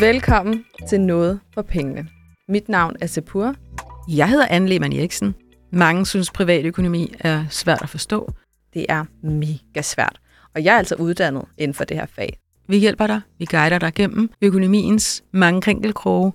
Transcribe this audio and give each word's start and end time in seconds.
Velkommen 0.00 0.64
til 0.88 1.00
Noget 1.00 1.40
for 1.54 1.62
Pengene. 1.62 2.08
Mit 2.48 2.68
navn 2.68 2.96
er 3.00 3.06
Sepur. 3.06 3.54
Jeg 4.08 4.28
hedder 4.28 4.46
Anne 4.50 4.68
Lehmann 4.68 4.92
Eriksen. 4.92 5.34
Mange 5.72 6.06
synes, 6.06 6.30
privatøkonomi 6.30 7.14
er 7.20 7.44
svært 7.50 7.82
at 7.82 7.88
forstå. 7.88 8.32
Det 8.74 8.86
er 8.88 9.04
mega 9.22 9.82
svært, 9.82 10.20
og 10.54 10.64
jeg 10.64 10.74
er 10.74 10.78
altså 10.78 10.94
uddannet 10.94 11.44
inden 11.58 11.74
for 11.74 11.84
det 11.84 11.96
her 11.96 12.06
fag. 12.06 12.38
Vi 12.68 12.78
hjælper 12.78 13.06
dig. 13.06 13.20
Vi 13.38 13.44
guider 13.44 13.78
dig 13.78 13.94
gennem 13.94 14.30
økonomiens 14.42 15.24
mange 15.32 15.60
krinkelkroge. 15.60 16.32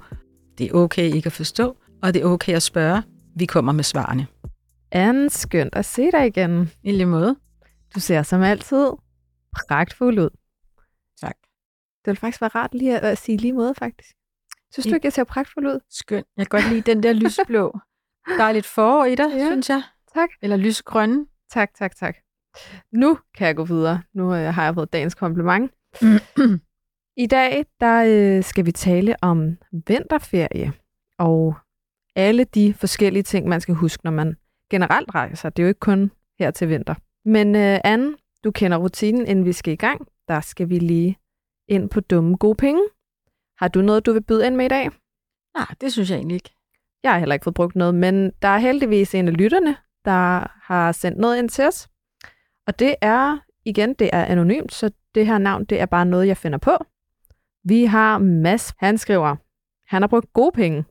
Det 0.57 0.69
er 0.69 0.73
okay 0.73 1.13
ikke 1.13 1.27
at 1.27 1.33
forstå, 1.33 1.77
og 2.03 2.13
det 2.13 2.21
er 2.21 2.25
okay 2.25 2.53
at 2.53 2.63
spørge. 2.63 3.03
Vi 3.35 3.45
kommer 3.45 3.71
med 3.71 3.83
svarene. 3.83 4.27
Anne, 4.91 5.29
skønt 5.29 5.75
at 5.75 5.85
se 5.85 6.11
dig 6.11 6.27
igen. 6.27 6.71
I 6.83 6.91
lige 6.91 7.05
måde. 7.05 7.35
Du 7.95 7.99
ser 7.99 8.23
som 8.23 8.41
altid 8.41 8.87
pragtfuld 9.55 10.19
ud. 10.19 10.29
Det 12.05 12.11
vil 12.11 12.15
faktisk 12.15 12.41
være 12.41 12.51
rart 12.55 12.73
lige 12.75 12.99
at, 12.99 13.11
at 13.11 13.17
sige 13.17 13.37
lige 13.37 13.53
måde, 13.53 13.75
faktisk. 13.75 14.15
Synes 14.71 14.85
du 14.85 14.93
ikke, 14.93 15.05
jeg 15.05 15.13
ser 15.13 15.23
pragtfuld 15.23 15.67
ud? 15.67 15.79
Skønt. 15.89 16.27
Jeg 16.37 16.47
kan 16.47 16.59
godt 16.59 16.73
lide 16.73 16.81
den 16.81 17.03
der 17.03 17.13
lysblå. 17.13 17.79
Der 18.37 18.43
er 18.43 18.51
lidt 18.51 18.65
forår 18.65 19.05
i 19.05 19.15
dig, 19.15 19.29
ja. 19.31 19.45
synes 19.45 19.69
jeg. 19.69 19.83
Tak. 20.13 20.29
Eller 20.41 20.57
lysgrønne. 20.57 21.25
Tak, 21.49 21.73
tak, 21.73 21.95
tak. 21.95 22.15
Nu 22.91 23.17
kan 23.37 23.47
jeg 23.47 23.55
gå 23.55 23.63
videre. 23.63 24.01
Nu 24.13 24.35
øh, 24.35 24.53
har 24.53 24.63
jeg 24.63 24.73
fået 24.73 24.93
dagens 24.93 25.15
kompliment. 25.15 25.71
I 27.23 27.27
dag 27.27 27.65
der 27.79 28.03
øh, 28.07 28.43
skal 28.43 28.65
vi 28.65 28.71
tale 28.71 29.15
om 29.21 29.57
vinterferie 29.87 30.73
og 31.19 31.55
alle 32.15 32.43
de 32.43 32.73
forskellige 32.73 33.23
ting, 33.23 33.47
man 33.47 33.61
skal 33.61 33.75
huske, 33.75 34.03
når 34.03 34.11
man 34.11 34.35
generelt 34.69 35.15
rejser. 35.15 35.49
Det 35.49 35.63
er 35.63 35.63
jo 35.63 35.67
ikke 35.67 35.79
kun 35.79 36.11
her 36.39 36.51
til 36.51 36.69
vinter. 36.69 36.95
Men 37.25 37.55
øh, 37.55 37.79
Anne, 37.83 38.15
du 38.43 38.51
kender 38.51 38.77
rutinen, 38.77 39.27
inden 39.27 39.45
vi 39.45 39.53
skal 39.53 39.73
i 39.73 39.75
gang. 39.75 40.07
Der 40.27 40.41
skal 40.41 40.69
vi 40.69 40.79
lige 40.79 41.17
ind 41.71 41.89
på 41.89 41.99
dumme 41.99 42.37
gode 42.37 42.55
penge. 42.55 42.81
Har 43.57 43.67
du 43.67 43.81
noget, 43.81 44.05
du 44.05 44.13
vil 44.13 44.23
byde 44.23 44.47
ind 44.47 44.55
med 44.55 44.65
i 44.65 44.67
dag? 44.67 44.89
Nej, 45.57 45.67
det 45.81 45.91
synes 45.91 46.09
jeg 46.09 46.15
egentlig 46.15 46.35
ikke. 46.35 46.55
Jeg 47.03 47.11
har 47.11 47.19
heller 47.19 47.33
ikke 47.33 47.43
fået 47.43 47.53
brugt 47.53 47.75
noget, 47.75 47.95
men 47.95 48.31
der 48.41 48.47
er 48.47 48.57
heldigvis 48.57 49.15
en 49.15 49.27
af 49.27 49.37
lytterne, 49.37 49.77
der 50.05 50.47
har 50.63 50.91
sendt 50.91 51.17
noget 51.17 51.37
ind 51.37 51.49
til 51.49 51.65
os. 51.65 51.89
Og 52.67 52.79
det 52.79 52.95
er, 53.01 53.37
igen, 53.65 53.93
det 53.93 54.09
er 54.13 54.25
anonymt, 54.25 54.73
så 54.73 54.91
det 55.15 55.25
her 55.25 55.37
navn, 55.37 55.65
det 55.65 55.81
er 55.81 55.85
bare 55.85 56.05
noget, 56.05 56.27
jeg 56.27 56.37
finder 56.37 56.57
på. 56.57 56.77
Vi 57.63 57.85
har 57.85 58.17
Mads, 58.17 58.73
han 58.77 58.97
skriver, 58.97 59.35
han 59.87 60.01
har 60.01 60.07
brugt 60.07 60.33
gode 60.33 60.51
penge. 60.51 60.85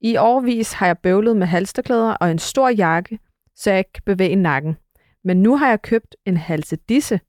I 0.00 0.16
årvis 0.16 0.72
har 0.72 0.86
jeg 0.86 0.98
bøvlet 0.98 1.36
med 1.36 1.46
halsterklæder 1.46 2.14
og 2.14 2.30
en 2.30 2.38
stor 2.38 2.68
jakke, 2.68 3.18
så 3.56 3.70
jeg 3.70 3.78
ikke 3.78 3.92
kan 3.92 4.02
bevæge 4.06 4.36
nakken. 4.36 4.76
Men 5.24 5.42
nu 5.42 5.56
har 5.56 5.68
jeg 5.68 5.82
købt 5.82 6.16
en 6.26 6.36
halsedisse. 6.36 7.20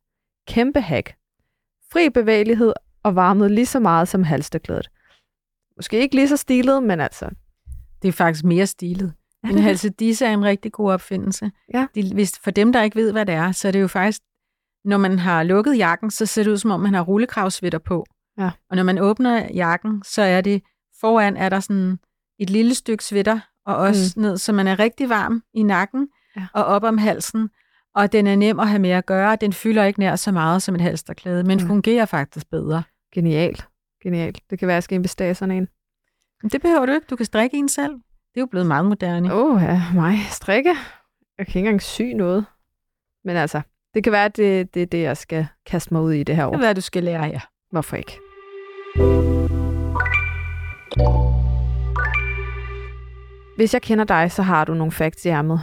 Kæmpe 0.48 0.82
hack. 0.82 1.19
Fri 1.94 2.10
bevægelighed 2.10 2.74
og 3.04 3.16
varmet 3.16 3.52
lige 3.52 3.66
så 3.66 3.80
meget 3.80 4.08
som 4.08 4.24
halsterklædet. 4.24 4.90
Måske 5.76 6.00
ikke 6.00 6.16
lige 6.16 6.28
så 6.28 6.38
stilet, 6.38 6.84
men 6.84 7.00
altså, 7.00 7.30
Det 8.02 8.08
er 8.08 8.12
faktisk 8.12 8.46
mere 8.46 8.68
stilet. 8.68 9.14
En 9.44 9.58
halsedisse 9.68 10.26
er 10.26 10.34
en 10.34 10.46
rigtig 10.46 10.72
god 10.72 10.92
opfindelse. 10.92 11.52
Ja. 11.74 11.88
De, 11.96 12.14
hvis, 12.14 12.40
for 12.44 12.52
dem, 12.52 12.74
der 12.74 12.82
ikke 12.82 12.96
ved, 12.96 13.12
hvad 13.12 13.26
det 13.26 13.36
er, 13.36 13.52
så 13.52 13.68
er 13.68 13.72
det 13.72 13.82
jo 13.82 13.88
faktisk, 13.88 14.22
når 14.86 14.98
man 14.98 15.20
har 15.20 15.44
lukket 15.44 15.78
jakken, 15.78 16.12
så 16.12 16.26
ser 16.26 16.44
det 16.44 16.52
ud, 16.52 16.58
som 16.58 16.72
om 16.72 16.80
man 16.80 16.94
har 16.94 17.02
rullekravsvitter 17.02 17.80
på. 17.80 18.06
Ja. 18.38 18.52
Og 18.70 18.76
når 18.76 18.84
man 18.84 18.98
åbner 19.00 19.48
jakken, 19.54 20.04
så 20.06 20.22
er 20.22 20.42
det, 20.42 20.64
foran 21.02 21.38
er 21.38 21.50
der 21.50 21.60
sådan 21.60 22.00
et 22.40 22.50
lille 22.50 22.76
stykke 22.76 23.04
svitter, 23.04 23.40
og 23.66 23.76
også 23.76 24.14
mm. 24.16 24.22
ned, 24.22 24.38
så 24.38 24.54
man 24.54 24.68
er 24.68 24.80
rigtig 24.80 25.10
varm 25.10 25.44
i 25.54 25.64
nakken 25.64 26.08
Ja. 26.36 26.48
og 26.54 26.66
op 26.66 26.84
om 26.84 26.98
halsen. 26.98 27.50
Og 27.96 28.12
den 28.12 28.28
er 28.28 28.36
nem 28.36 28.60
at 28.60 28.68
have 28.68 28.80
med 28.80 28.90
at 28.90 29.06
gøre. 29.06 29.36
Den 29.36 29.54
fylder 29.54 29.84
ikke 29.84 30.00
nær 30.00 30.16
så 30.16 30.32
meget 30.32 30.64
som 30.64 30.76
et 30.76 30.82
halsterklæde, 30.82 31.44
men 31.44 31.60
Mm. 31.62 31.68
fungerer 31.68 32.06
faktisk 32.06 32.50
bedre. 32.50 32.84
Genialt. 33.14 33.68
Genialt. 34.04 34.40
Det 34.50 34.60
kan 34.60 34.68
være, 34.68 34.74
at 34.76 34.78
jeg 34.78 34.84
skal 34.84 34.96
investere 34.96 35.36
sådan 35.36 35.56
en. 35.56 35.68
Men 36.44 36.50
det 36.52 36.62
behøver 36.62 36.86
du 36.86 36.92
ikke. 36.92 37.06
Du 37.10 37.16
kan 37.16 37.26
strikke 37.26 37.58
en 37.58 37.70
selv. 37.70 37.92
Det 37.94 38.38
er 38.38 38.42
jo 38.42 38.46
blevet 38.46 38.68
meget 38.68 38.86
moderne. 38.86 39.34
Åh, 39.34 39.56
oh, 39.56 39.62
ja, 39.62 39.82
mig. 39.96 40.18
Strikke. 40.30 40.70
Jeg 41.38 41.48
kan 41.48 41.60
ikke 41.60 41.60
engang 41.60 41.82
sy 41.82 42.02
noget. 42.02 42.46
Men 43.26 43.36
altså, 43.38 43.62
det 43.94 44.04
kan 44.04 44.12
være, 44.14 44.26
at 44.26 44.38
det, 44.38 44.74
det 44.74 44.82
er 44.82 44.86
det, 44.86 45.02
jeg 45.02 45.18
skal 45.18 45.48
kaste 45.66 45.94
mig 45.94 46.02
ud 46.04 46.12
i 46.14 46.24
det 46.24 46.36
her 46.36 46.46
år. 46.46 46.50
Det 46.52 46.56
er, 46.56 46.60
hvad 46.66 46.76
du 46.76 46.82
skal 46.82 47.04
lære, 47.04 47.24
ja. 47.24 47.40
Hvorfor 47.72 47.96
ikke? 47.98 48.20
Hvis 53.56 53.74
jeg 53.74 53.82
kender 53.82 54.04
dig, 54.06 54.32
så 54.32 54.42
har 54.44 54.66
du 54.66 54.74
nogle 54.74 54.92
facts 54.92 55.26
i 55.26 55.30
ærmet. 55.30 55.60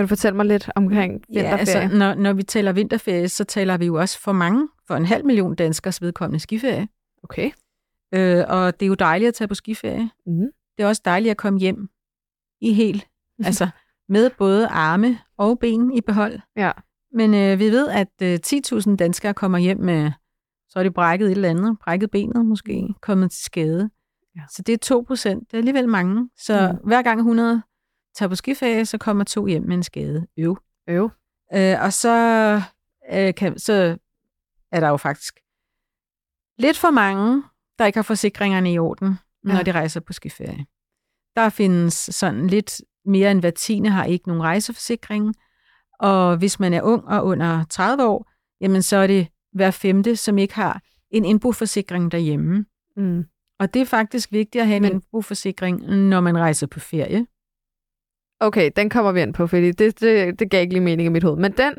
Kan 0.00 0.04
du 0.04 0.08
fortælle 0.08 0.36
mig 0.36 0.46
lidt 0.46 0.70
omkring 0.74 1.12
vinterferie? 1.12 1.50
Ja, 1.50 1.56
altså, 1.56 1.96
når, 1.98 2.14
når 2.14 2.32
vi 2.32 2.42
taler 2.42 2.72
vinterferie, 2.72 3.28
så 3.28 3.44
taler 3.44 3.76
vi 3.76 3.86
jo 3.86 3.94
også 3.94 4.18
for 4.18 4.32
mange, 4.32 4.68
for 4.86 4.96
en 4.96 5.04
halv 5.04 5.24
million 5.24 5.54
danskers 5.54 6.02
vedkommende 6.02 6.40
skiferie. 6.40 6.88
Okay. 7.22 7.50
Øh, 8.14 8.44
og 8.48 8.80
det 8.80 8.86
er 8.86 8.88
jo 8.88 8.94
dejligt 8.94 9.28
at 9.28 9.34
tage 9.34 9.48
på 9.48 9.54
skiferie. 9.54 10.10
Mm. 10.26 10.46
Det 10.76 10.84
er 10.84 10.86
også 10.86 11.02
dejligt 11.04 11.30
at 11.30 11.36
komme 11.36 11.58
hjem 11.58 11.88
i 12.60 12.72
helt, 12.72 13.06
altså 13.48 13.68
med 14.08 14.30
både 14.38 14.66
arme 14.66 15.18
og 15.38 15.58
ben 15.58 15.92
i 15.92 16.00
behold. 16.00 16.40
Ja. 16.56 16.70
Men 17.12 17.34
øh, 17.34 17.58
vi 17.58 17.70
ved, 17.70 17.88
at 17.88 18.22
øh, 18.22 18.38
10.000 18.46 18.96
danskere 18.96 19.34
kommer 19.34 19.58
hjem 19.58 19.80
med, 19.80 20.10
så 20.68 20.78
er 20.78 20.82
de 20.82 20.90
brækket 20.90 21.26
et 21.26 21.30
eller 21.30 21.50
andet, 21.50 21.78
brækket 21.84 22.10
benet 22.10 22.46
måske, 22.46 22.94
kommet 23.02 23.30
til 23.30 23.44
skade. 23.44 23.90
Ja. 24.36 24.42
Så 24.50 24.62
det 24.62 24.72
er 24.72 24.78
2 24.78 25.04
procent, 25.06 25.50
det 25.50 25.54
er 25.54 25.58
alligevel 25.58 25.88
mange. 25.88 26.30
Så 26.36 26.72
mm. 26.72 26.88
hver 26.88 27.02
gang 27.02 27.18
100 27.18 27.62
tager 28.14 28.28
på 28.28 28.34
skiferie, 28.34 28.86
så 28.86 28.98
kommer 28.98 29.24
to 29.24 29.46
hjem 29.46 29.62
med 29.62 29.76
en 29.76 29.82
skade. 29.82 30.26
Øv. 30.38 30.58
Øv. 30.88 31.10
Øh, 31.54 31.76
og 31.82 31.92
så, 31.92 32.16
øh, 33.12 33.34
kan, 33.34 33.58
så 33.58 33.96
er 34.72 34.80
der 34.80 34.88
jo 34.88 34.96
faktisk 34.96 35.34
lidt 36.58 36.78
for 36.78 36.90
mange, 36.90 37.42
der 37.78 37.86
ikke 37.86 37.96
har 37.96 38.02
forsikringerne 38.02 38.72
i 38.72 38.78
orden, 38.78 39.14
når 39.44 39.54
Ja. 39.56 39.62
de 39.62 39.72
rejser 39.72 40.00
på 40.00 40.12
skiferie. 40.12 40.66
Der 41.36 41.48
findes 41.48 41.94
sådan 41.94 42.46
lidt 42.46 42.80
mere 43.04 43.30
end 43.30 43.40
hver 43.40 43.50
tiende 43.50 43.90
har 43.90 44.04
ikke 44.04 44.28
nogen 44.28 44.42
rejseforsikring. 44.42 45.34
Og 46.00 46.36
hvis 46.36 46.60
man 46.60 46.74
er 46.74 46.82
ung 46.82 47.04
og 47.04 47.24
under 47.26 47.64
30 47.64 48.04
år, 48.06 48.30
jamen 48.60 48.82
så 48.82 48.96
er 48.96 49.06
det 49.06 49.28
hver 49.52 49.70
femte, 49.70 50.16
som 50.16 50.38
ikke 50.38 50.54
har 50.54 50.82
en 51.10 51.24
indboforsikring 51.24 52.12
derhjemme. 52.12 52.66
Mm. 52.96 53.24
Og 53.58 53.74
det 53.74 53.82
er 53.82 53.86
faktisk 53.86 54.32
vigtigt 54.32 54.62
at 54.62 54.68
have 54.68 54.76
en 54.76 54.84
indboforsikring, 54.84 55.80
når 55.96 56.20
man 56.20 56.38
rejser 56.38 56.66
på 56.66 56.80
ferie. 56.80 57.26
Okay, 58.40 58.70
den 58.76 58.90
kommer 58.90 59.12
vi 59.12 59.22
ind 59.22 59.34
på, 59.34 59.46
fordi 59.46 59.72
det, 59.72 60.00
det, 60.00 60.38
det 60.38 60.50
gav 60.50 60.60
ikke 60.60 60.74
lige 60.74 60.82
mening 60.82 61.06
i 61.06 61.08
mit 61.08 61.22
hoved. 61.22 61.38
Men 61.38 61.52
den, 61.52 61.74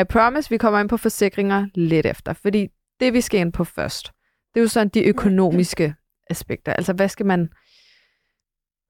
I 0.00 0.04
promise, 0.04 0.50
vi 0.50 0.58
kommer 0.58 0.80
ind 0.80 0.88
på 0.88 0.96
forsikringer 0.96 1.66
lidt 1.74 2.06
efter. 2.06 2.32
Fordi 2.32 2.68
det, 3.00 3.12
vi 3.12 3.20
skal 3.20 3.40
ind 3.40 3.52
på 3.52 3.64
først, 3.64 4.12
det 4.54 4.60
er 4.60 4.62
jo 4.62 4.68
sådan 4.68 4.88
de 4.88 5.04
økonomiske 5.04 5.94
aspekter. 6.30 6.72
Altså, 6.72 6.92
hvad 6.92 7.08
skal 7.08 7.26
man 7.26 7.48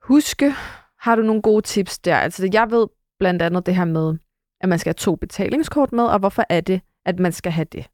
huske? 0.03 0.53
Har 1.00 1.16
du 1.16 1.22
nogle 1.22 1.43
gode 1.43 1.62
tips 1.62 1.99
der? 1.99 2.16
Altså, 2.16 2.50
jeg 2.53 2.71
ved 2.71 2.89
blandt 3.19 3.43
andet 3.43 3.66
det 3.66 3.77
her 3.77 3.84
med, 3.84 4.19
at 4.61 4.69
man 4.69 4.78
skal 4.78 4.91
have 4.91 4.95
to 4.95 5.16
betalingskort 5.16 5.93
med, 5.93 6.05
og 6.05 6.19
hvorfor 6.19 6.45
er 6.49 6.61
det, 6.61 6.81
at 7.05 7.19
man 7.19 7.33
skal 7.33 7.53
have 7.53 7.66
det? 7.72 7.87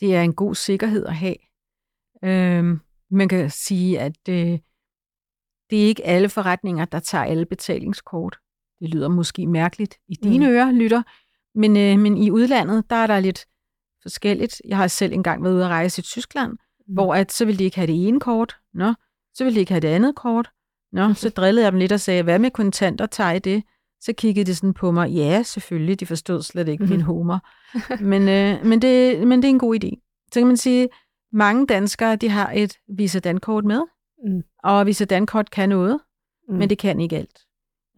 Det 0.00 0.16
er 0.16 0.22
en 0.22 0.34
god 0.34 0.54
sikkerhed 0.54 1.06
at 1.06 1.14
have. 1.14 1.36
Øhm, 2.24 2.80
man 3.10 3.28
kan 3.28 3.50
sige, 3.50 4.00
at 4.00 4.28
øh, 4.28 4.58
det 5.70 5.82
er 5.82 5.86
ikke 5.86 6.06
alle 6.06 6.28
forretninger, 6.28 6.84
der 6.84 6.98
tager 7.00 7.24
alle 7.24 7.46
betalingskort. 7.46 8.36
Det 8.80 8.88
lyder 8.88 9.08
måske 9.08 9.46
mærkeligt 9.46 9.96
i 10.08 10.14
dine 10.22 10.46
Mm. 10.46 10.50
mm. 10.50 10.56
ører, 10.56 10.72
lytter. 10.72 11.02
Men, 11.54 11.76
øh, 11.76 11.98
men 11.98 12.18
i 12.18 12.30
udlandet, 12.30 12.90
der 12.90 12.96
er 12.96 13.06
der 13.06 13.20
lidt 13.20 13.46
forskelligt. 14.02 14.62
Jeg 14.68 14.76
har 14.76 14.86
selv 14.86 15.12
engang 15.12 15.44
været 15.44 15.54
ude 15.54 15.64
at 15.64 15.70
rejse 15.70 16.00
i 16.00 16.02
Tyskland, 16.02 16.50
mm. 16.52 16.94
hvor 16.94 17.14
at, 17.14 17.32
så 17.32 17.44
ville 17.44 17.58
de 17.58 17.64
ikke 17.64 17.76
have 17.76 17.86
det 17.86 18.08
ene 18.08 18.20
kort. 18.20 18.56
Nå, 18.74 18.94
så 19.34 19.44
ville 19.44 19.54
de 19.54 19.60
ikke 19.60 19.72
have 19.72 19.80
det 19.80 19.88
andet 19.88 20.14
kort. 20.16 20.50
Nå, 20.92 21.14
så 21.14 21.28
drillede 21.36 21.64
jeg 21.64 21.72
dem 21.72 21.78
lidt 21.78 21.92
og 21.92 22.00
sagde, 22.00 22.22
hvad 22.22 22.38
med 22.38 22.50
kontanter, 22.50 23.06
tager 23.06 23.32
I 23.32 23.38
det? 23.38 23.62
Så 24.00 24.12
kiggede 24.12 24.46
de 24.46 24.54
sådan 24.54 24.74
på 24.74 24.90
mig, 24.90 25.10
ja, 25.10 25.42
selvfølgelig, 25.42 26.00
de 26.00 26.06
forstod 26.06 26.42
slet 26.42 26.68
ikke 26.68 26.84
min 26.84 27.00
humor. 27.00 27.40
men, 28.12 28.28
øh, 28.28 28.66
men, 28.66 28.82
det, 28.82 29.26
men 29.26 29.42
det 29.42 29.48
er 29.48 29.52
en 29.52 29.58
god 29.58 29.84
idé. 29.84 29.90
Så 30.32 30.40
kan 30.40 30.46
man 30.46 30.56
sige, 30.56 30.88
mange 31.32 31.66
danskere, 31.66 32.16
de 32.16 32.28
har 32.28 32.52
et 32.54 32.76
Visa 32.96 33.18
Dankort 33.18 33.64
med, 33.64 33.82
Mm. 34.24 34.42
og 34.62 34.86
Visa 34.86 35.04
Dankort 35.04 35.50
kan 35.50 35.68
noget, 35.68 36.00
Mm. 36.48 36.56
men 36.56 36.70
det 36.70 36.78
kan 36.78 37.00
ikke 37.00 37.16
alt. 37.16 37.46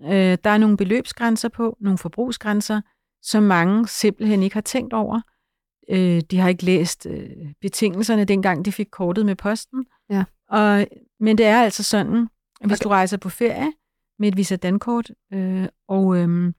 Øh, 0.03 0.39
der 0.45 0.51
er 0.51 0.59
nogle 0.59 0.77
beløbsgrænser 0.77 1.49
på, 1.49 1.77
nogle 1.81 1.99
forbrugsgrænser, 1.99 2.81
som 3.23 3.43
mange 3.43 3.89
simpelthen 3.89 4.43
ikke 4.43 4.55
har 4.55 4.61
tænkt 4.61 4.93
over. 4.93 5.21
Øh, 5.91 6.21
de 6.31 6.39
har 6.39 6.49
ikke 6.49 6.65
læst 6.65 7.07
øh, 7.07 7.53
betingelserne, 7.61 8.25
dengang 8.25 8.65
de 8.65 8.73
fik 8.73 8.89
kortet 8.91 9.27
med 9.27 9.37
posten. 9.37 9.87
Ja. 10.11 10.25
Og, 10.49 10.87
men 11.21 11.39
det 11.39 11.47
er 11.47 11.63
altså 11.63 11.83
sådan, 11.83 12.29
at 12.61 12.69
hvis 12.69 12.81
okay. 12.81 12.85
du 12.85 12.89
rejser 12.89 13.17
på 13.17 13.29
ferie 13.29 13.73
med 14.19 14.29
et 14.29 14.37
Visa 14.37 14.57
Dankort, 14.57 15.11
øh, 15.33 15.69
og 15.89 16.17
øh, 16.17 16.53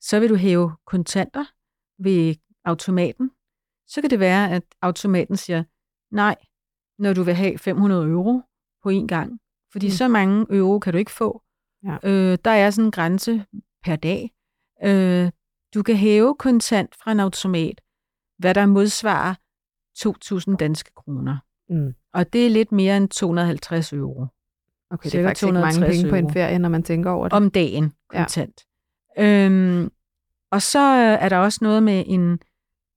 så 0.00 0.20
vil 0.20 0.28
du 0.28 0.34
hæve 0.34 0.72
kontanter 0.86 1.44
ved 1.98 2.34
automaten, 2.64 3.30
så 3.86 4.00
kan 4.00 4.10
det 4.10 4.20
være, 4.20 4.50
at 4.50 4.62
automaten 4.82 5.36
siger, 5.36 5.64
nej, 6.10 6.36
når 6.98 7.12
du 7.12 7.22
vil 7.22 7.34
have 7.34 7.58
500 7.58 8.08
euro 8.08 8.42
på 8.82 8.88
en 8.88 9.08
gang. 9.08 9.40
Fordi 9.72 9.86
Mm. 9.86 9.90
så 9.90 10.08
mange 10.08 10.46
euro 10.50 10.78
kan 10.78 10.92
du 10.92 10.98
ikke 10.98 11.10
få. 11.10 11.42
Ja. 11.84 11.96
Øh, 12.02 12.38
der 12.44 12.50
er 12.50 12.70
sådan 12.70 12.84
en 12.86 12.90
grænse 12.90 13.44
per 13.84 13.96
dag. 13.96 14.30
Øh, 14.84 15.30
du 15.74 15.82
kan 15.82 15.96
hæve 15.96 16.34
kontant 16.38 16.94
fra 17.02 17.12
en 17.12 17.20
automat, 17.20 17.80
hvad 18.38 18.54
der 18.54 18.66
modsvarer 18.66 19.34
2.000 19.98 20.56
danske 20.56 20.90
kroner. 20.96 21.36
Mm. 21.68 21.94
Og 22.12 22.32
det 22.32 22.46
er 22.46 22.50
lidt 22.50 22.72
mere 22.72 22.96
end 22.96 23.08
250 23.08 23.92
euro 23.92 24.26
Okay, 24.90 25.10
det 25.10 25.20
er 25.20 25.24
faktisk 25.26 25.44
ikke 25.46 25.52
mange 25.52 25.72
260 25.74 25.96
penge 25.98 26.10
på 26.10 26.16
en 26.16 26.24
euro. 26.24 26.32
ferie, 26.32 26.58
når 26.58 26.68
man 26.68 26.82
tænker 26.82 27.10
over 27.10 27.24
det. 27.28 27.32
om 27.32 27.50
dagen 27.50 27.92
kontant. 28.08 28.60
Ja. 29.16 29.46
Øhm, 29.46 29.90
og 30.50 30.62
så 30.62 30.78
øh, 30.78 31.24
er 31.24 31.28
der 31.28 31.36
også 31.36 31.58
noget 31.62 31.82
med 31.82 32.04
en, 32.06 32.38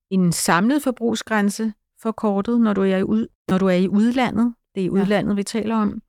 en 0.10 0.32
samlet 0.32 0.84
forbrugsgrænse 0.84 1.74
for 2.02 2.12
kortet, 2.12 2.62
når 2.62 2.74
du 2.74 2.82
er 2.82 2.98
i, 2.98 3.04
ud, 3.04 3.28
når 3.50 3.58
du 3.58 3.66
er 3.68 3.72
i 3.74 3.88
udlandet. 3.88 4.54
Det 4.76 4.82
er 4.82 4.86
i 4.86 4.86
Ja. 4.86 4.92
udlandet, 4.92 5.38
vi 5.38 5.44
taler 5.44 5.76
om. 5.76 6.02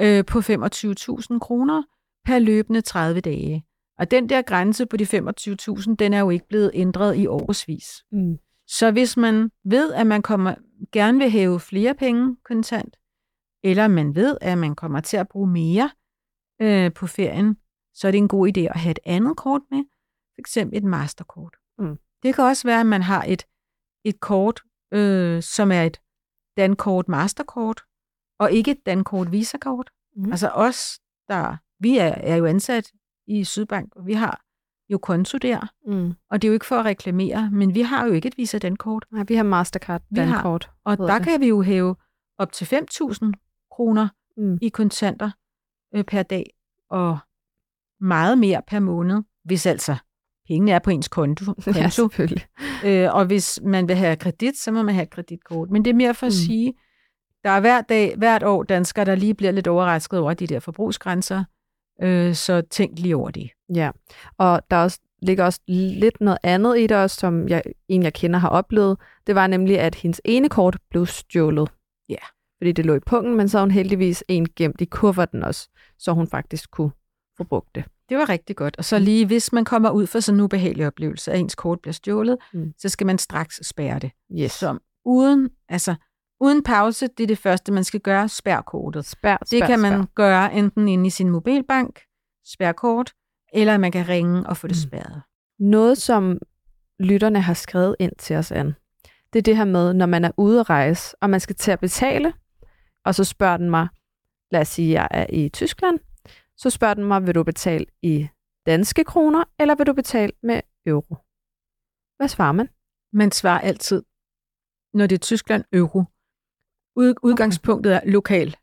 Øh, 0.00 0.24
på 0.24 0.38
25.000 0.38 1.38
kroner 1.38 1.82
per 2.24 2.38
løbende 2.38 2.80
30 2.80 3.20
dage. 3.20 3.64
Og 3.98 4.10
den 4.10 4.28
der 4.28 4.42
grænse 4.42 4.86
på 4.86 4.96
de 4.96 5.04
25.000, 5.04 5.94
den 5.94 6.12
er 6.12 6.20
jo 6.20 6.30
ikke 6.30 6.48
blevet 6.48 6.70
ændret 6.74 7.16
i 7.16 7.26
årsvis. 7.26 8.04
Mm. 8.12 8.38
Så 8.66 8.90
hvis 8.90 9.16
man 9.16 9.50
ved, 9.64 9.92
at 9.92 10.06
man 10.06 10.22
kommer, 10.22 10.54
gerne 10.92 11.18
vil 11.18 11.30
hæve 11.30 11.60
flere 11.60 11.94
penge 11.94 12.36
kontant, 12.44 12.96
eller 13.64 13.88
man 13.88 14.14
ved, 14.14 14.36
at 14.40 14.58
man 14.58 14.74
kommer 14.74 15.00
til 15.00 15.16
at 15.16 15.28
bruge 15.28 15.50
mere 15.50 15.90
øh, 16.62 16.92
på 16.92 17.06
ferien, 17.06 17.56
så 17.94 18.06
er 18.06 18.10
det 18.10 18.18
en 18.18 18.28
god 18.28 18.48
idé 18.48 18.60
at 18.60 18.76
have 18.76 18.90
et 18.90 18.98
andet 19.04 19.36
kort 19.36 19.62
med, 19.70 19.82
f.eks. 20.36 20.56
et 20.56 20.84
masterkort. 20.84 21.56
Mm. 21.78 21.96
Det 22.22 22.34
kan 22.34 22.44
også 22.44 22.68
være, 22.68 22.80
at 22.80 22.86
man 22.86 23.02
har 23.02 23.24
et, 23.28 23.46
et 24.04 24.20
kort, 24.20 24.60
øh, 24.92 25.42
som 25.42 25.72
er 25.72 25.82
et 25.82 26.00
Dankort 26.56 27.08
Masterkort, 27.08 27.80
og 28.40 28.52
ikke 28.52 28.70
et 28.70 28.86
Dankort 28.86 29.32
Visa-kort. 29.32 29.90
Mm. 30.16 30.30
Altså 30.30 30.48
os, 30.48 30.98
der, 31.28 31.56
vi 31.80 31.98
er, 31.98 32.04
er 32.16 32.36
jo 32.36 32.46
ansat 32.46 32.92
i 33.26 33.44
Sydbank, 33.44 33.96
og 33.96 34.06
vi 34.06 34.12
har 34.12 34.40
jo 34.88 34.98
konto 34.98 35.38
der, 35.38 35.72
Mm. 35.86 36.12
og 36.30 36.42
det 36.42 36.48
er 36.48 36.50
jo 36.50 36.52
ikke 36.54 36.66
for 36.66 36.76
at 36.76 36.84
reklamere, 36.84 37.50
men 37.52 37.74
vi 37.74 37.80
har 37.80 38.06
jo 38.06 38.12
ikke 38.12 38.28
et 38.28 38.36
Visa 38.38 38.58
Dankort. 38.58 39.04
Nej, 39.12 39.24
vi 39.28 39.34
har 39.34 39.42
Mastercard, 39.42 40.02
Vi 40.10 40.20
har- 40.20 40.32
Dankort. 40.34 40.70
Og 40.84 40.98
der 40.98 41.18
det. 41.18 41.26
kan 41.26 41.40
vi 41.40 41.48
jo 41.48 41.62
hæve 41.62 41.96
op 42.38 42.52
til 42.52 42.64
5.000 42.66 43.32
kroner 43.70 44.08
Mm. 44.36 44.58
i 44.62 44.68
kontanter 44.68 45.30
øh, 45.94 46.04
per 46.04 46.22
dag, 46.22 46.44
og 46.90 47.18
meget 48.00 48.38
mere 48.38 48.62
per 48.66 48.80
måned, 48.80 49.22
hvis 49.44 49.66
altså 49.66 49.96
pengene 50.46 50.70
er 50.72 50.78
på 50.78 50.90
ens 50.90 51.08
konto. 51.08 51.44
Ja, 51.66 51.72
konto. 51.72 51.88
selvfølgelig. 51.90 52.46
øh, 52.84 53.14
og 53.14 53.26
hvis 53.26 53.60
man 53.64 53.88
vil 53.88 53.96
have 53.96 54.16
kredit, 54.16 54.56
så 54.56 54.72
må 54.72 54.82
man 54.82 54.94
have 54.94 55.02
et 55.02 55.10
kreditkort. 55.10 55.70
Men 55.70 55.84
det 55.84 55.90
er 55.90 55.94
mere 55.94 56.14
for 56.14 56.26
at 56.26 56.30
Mm. 56.32 56.46
sige, 56.46 56.74
der 57.44 57.50
er 57.50 57.60
hver 57.60 57.80
dag, 57.80 58.14
hvert 58.16 58.42
år 58.42 58.62
danskere, 58.62 59.04
der 59.04 59.14
lige 59.14 59.34
bliver 59.34 59.52
lidt 59.52 59.66
overrasket 59.68 60.18
over 60.18 60.34
de 60.34 60.46
der 60.46 60.60
forbrugsgrænser, 60.60 61.44
øh, 62.02 62.34
så 62.34 62.60
tænk 62.60 62.98
lige 62.98 63.16
over 63.16 63.30
det. 63.30 63.50
Ja, 63.74 63.90
og 64.38 64.62
der 64.70 64.76
er 64.76 64.82
også, 64.82 64.98
ligger 65.22 65.44
også 65.44 65.60
lidt 65.68 66.20
noget 66.20 66.38
andet 66.42 66.78
i 66.78 66.86
det 66.86 66.96
også, 66.96 67.16
som 67.16 67.48
jeg, 67.48 67.62
en, 67.88 68.02
jeg 68.02 68.12
kender, 68.12 68.38
har 68.38 68.48
oplevet. 68.48 68.98
Det 69.26 69.34
var 69.34 69.46
nemlig, 69.46 69.78
at 69.80 69.94
hendes 69.94 70.20
ene 70.24 70.48
kort 70.48 70.76
blev 70.90 71.06
stjålet. 71.06 71.70
Ja. 72.08 72.16
Fordi 72.58 72.72
det 72.72 72.86
lå 72.86 72.94
i 72.94 73.00
pungen, 73.00 73.36
men 73.36 73.48
så 73.48 73.58
havde 73.58 73.64
hun 73.66 73.70
heldigvis 73.70 74.24
en 74.28 74.46
gemt 74.56 74.80
i 74.80 74.84
kufferten 74.84 75.42
også, 75.44 75.68
så 75.98 76.12
hun 76.12 76.26
faktisk 76.26 76.70
kunne 76.70 76.90
få 77.36 77.44
brugt 77.44 77.74
det. 77.74 77.84
Det 78.08 78.18
var 78.18 78.28
rigtig 78.28 78.56
godt. 78.56 78.76
Og 78.78 78.84
så 78.84 78.98
Mm. 78.98 79.04
lige, 79.04 79.26
hvis 79.26 79.52
man 79.52 79.64
kommer 79.64 79.90
ud 79.90 80.06
for 80.06 80.20
sådan 80.20 80.36
en 80.40 80.44
ubehagelig 80.44 80.86
oplevelse, 80.86 81.32
at 81.32 81.40
ens 81.40 81.54
kort 81.54 81.80
bliver 81.80 81.92
stjålet, 81.92 82.38
Mm. 82.52 82.72
så 82.78 82.88
skal 82.88 83.06
man 83.06 83.18
straks 83.18 83.60
spærre 83.66 83.98
det. 83.98 84.10
Yes. 84.40 84.52
Som 84.52 84.80
uden, 85.04 85.50
altså, 85.68 85.94
uden 86.40 86.62
pause, 86.62 87.06
det 87.06 87.22
er 87.22 87.26
det 87.26 87.38
første, 87.38 87.72
man 87.72 87.84
skal 87.84 88.00
gøre, 88.00 88.28
spær 88.28 88.60
kortet. 88.60 89.04
Spær, 89.04 89.36
Det 89.36 89.48
spær, 89.48 89.66
kan 89.66 89.78
man 89.78 89.92
spær. 89.92 90.12
gøre 90.14 90.54
enten 90.54 90.88
inde 90.88 91.06
i 91.06 91.10
sin 91.10 91.30
mobilbank, 91.30 92.00
spær 92.46 92.72
kort, 92.72 93.12
eller 93.52 93.78
man 93.78 93.92
kan 93.92 94.08
ringe 94.08 94.46
og 94.46 94.56
få 94.56 94.66
det 94.66 94.76
Mm. 94.76 94.88
spærret. 94.88 95.22
Noget, 95.58 95.98
som 95.98 96.38
lytterne 97.00 97.40
har 97.40 97.54
skrevet 97.54 97.96
ind 97.98 98.12
til 98.18 98.36
os 98.36 98.52
an, 98.52 98.74
det 99.32 99.38
er 99.38 99.42
det 99.42 99.56
her 99.56 99.64
med, 99.64 99.92
når 99.94 100.06
man 100.06 100.24
er 100.24 100.30
ude 100.36 100.60
at 100.60 100.70
rejse, 100.70 101.16
og 101.22 101.30
man 101.30 101.40
skal 101.40 101.56
til 101.56 101.70
at 101.70 101.80
betale, 101.80 102.32
og 103.04 103.14
så 103.14 103.24
spørger 103.24 103.56
den 103.56 103.70
mig, 103.70 103.88
lad 104.50 104.60
os 104.60 104.68
sige, 104.68 104.92
jeg 104.92 105.08
er 105.10 105.26
i 105.32 105.48
Tyskland, 105.48 105.98
så 106.56 106.70
spørger 106.70 106.94
den 106.94 107.04
mig, 107.04 107.26
vil 107.26 107.34
du 107.34 107.42
betale 107.44 107.86
i 108.02 108.28
danske 108.66 109.04
kroner, 109.04 109.44
eller 109.58 109.74
vil 109.74 109.86
du 109.86 109.92
betale 109.92 110.32
med 110.42 110.60
euro? 110.86 111.16
Hvad 112.16 112.28
svarer 112.28 112.52
man? 112.52 112.68
Man 113.12 113.30
svarer 113.32 113.60
altid, 113.60 114.02
når 114.94 115.06
det 115.06 115.14
er 115.16 115.18
Tyskland, 115.20 115.64
euro. 115.72 116.04
Ud, 117.00 117.14
udgangspunktet 117.22 117.94
er 117.94 118.00
lokal 118.04 118.54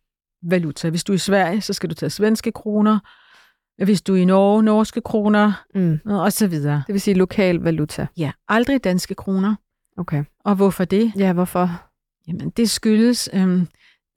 valuta. 0.43 0.89
Hvis 0.89 1.03
du 1.03 1.11
er 1.13 1.15
i 1.15 1.17
Sverige, 1.17 1.61
så 1.61 1.73
skal 1.73 1.89
du 1.89 1.95
tage 1.95 2.09
svenske 2.09 2.51
kroner. 2.51 2.99
Hvis 3.83 4.01
du 4.01 4.13
er 4.13 4.17
i 4.17 4.25
Norge, 4.25 4.63
norske 4.63 5.01
kroner, 5.01 5.63
Mm. 5.75 5.99
og 6.05 6.33
så 6.33 6.47
videre. 6.47 6.83
Det 6.87 6.93
vil 6.93 7.01
sige 7.01 7.13
lokal 7.15 7.55
valuta. 7.55 8.07
Ja, 8.17 8.31
aldrig 8.47 8.83
danske 8.83 9.15
kroner. 9.15 9.55
Okay. 9.97 10.23
Og 10.45 10.55
hvorfor 10.55 10.85
det? 10.85 11.11
Ja, 11.17 11.33
hvorfor? 11.33 11.81
Jamen, 12.27 12.49
det 12.49 12.69
skyldes, 12.69 13.29
øhm, 13.33 13.67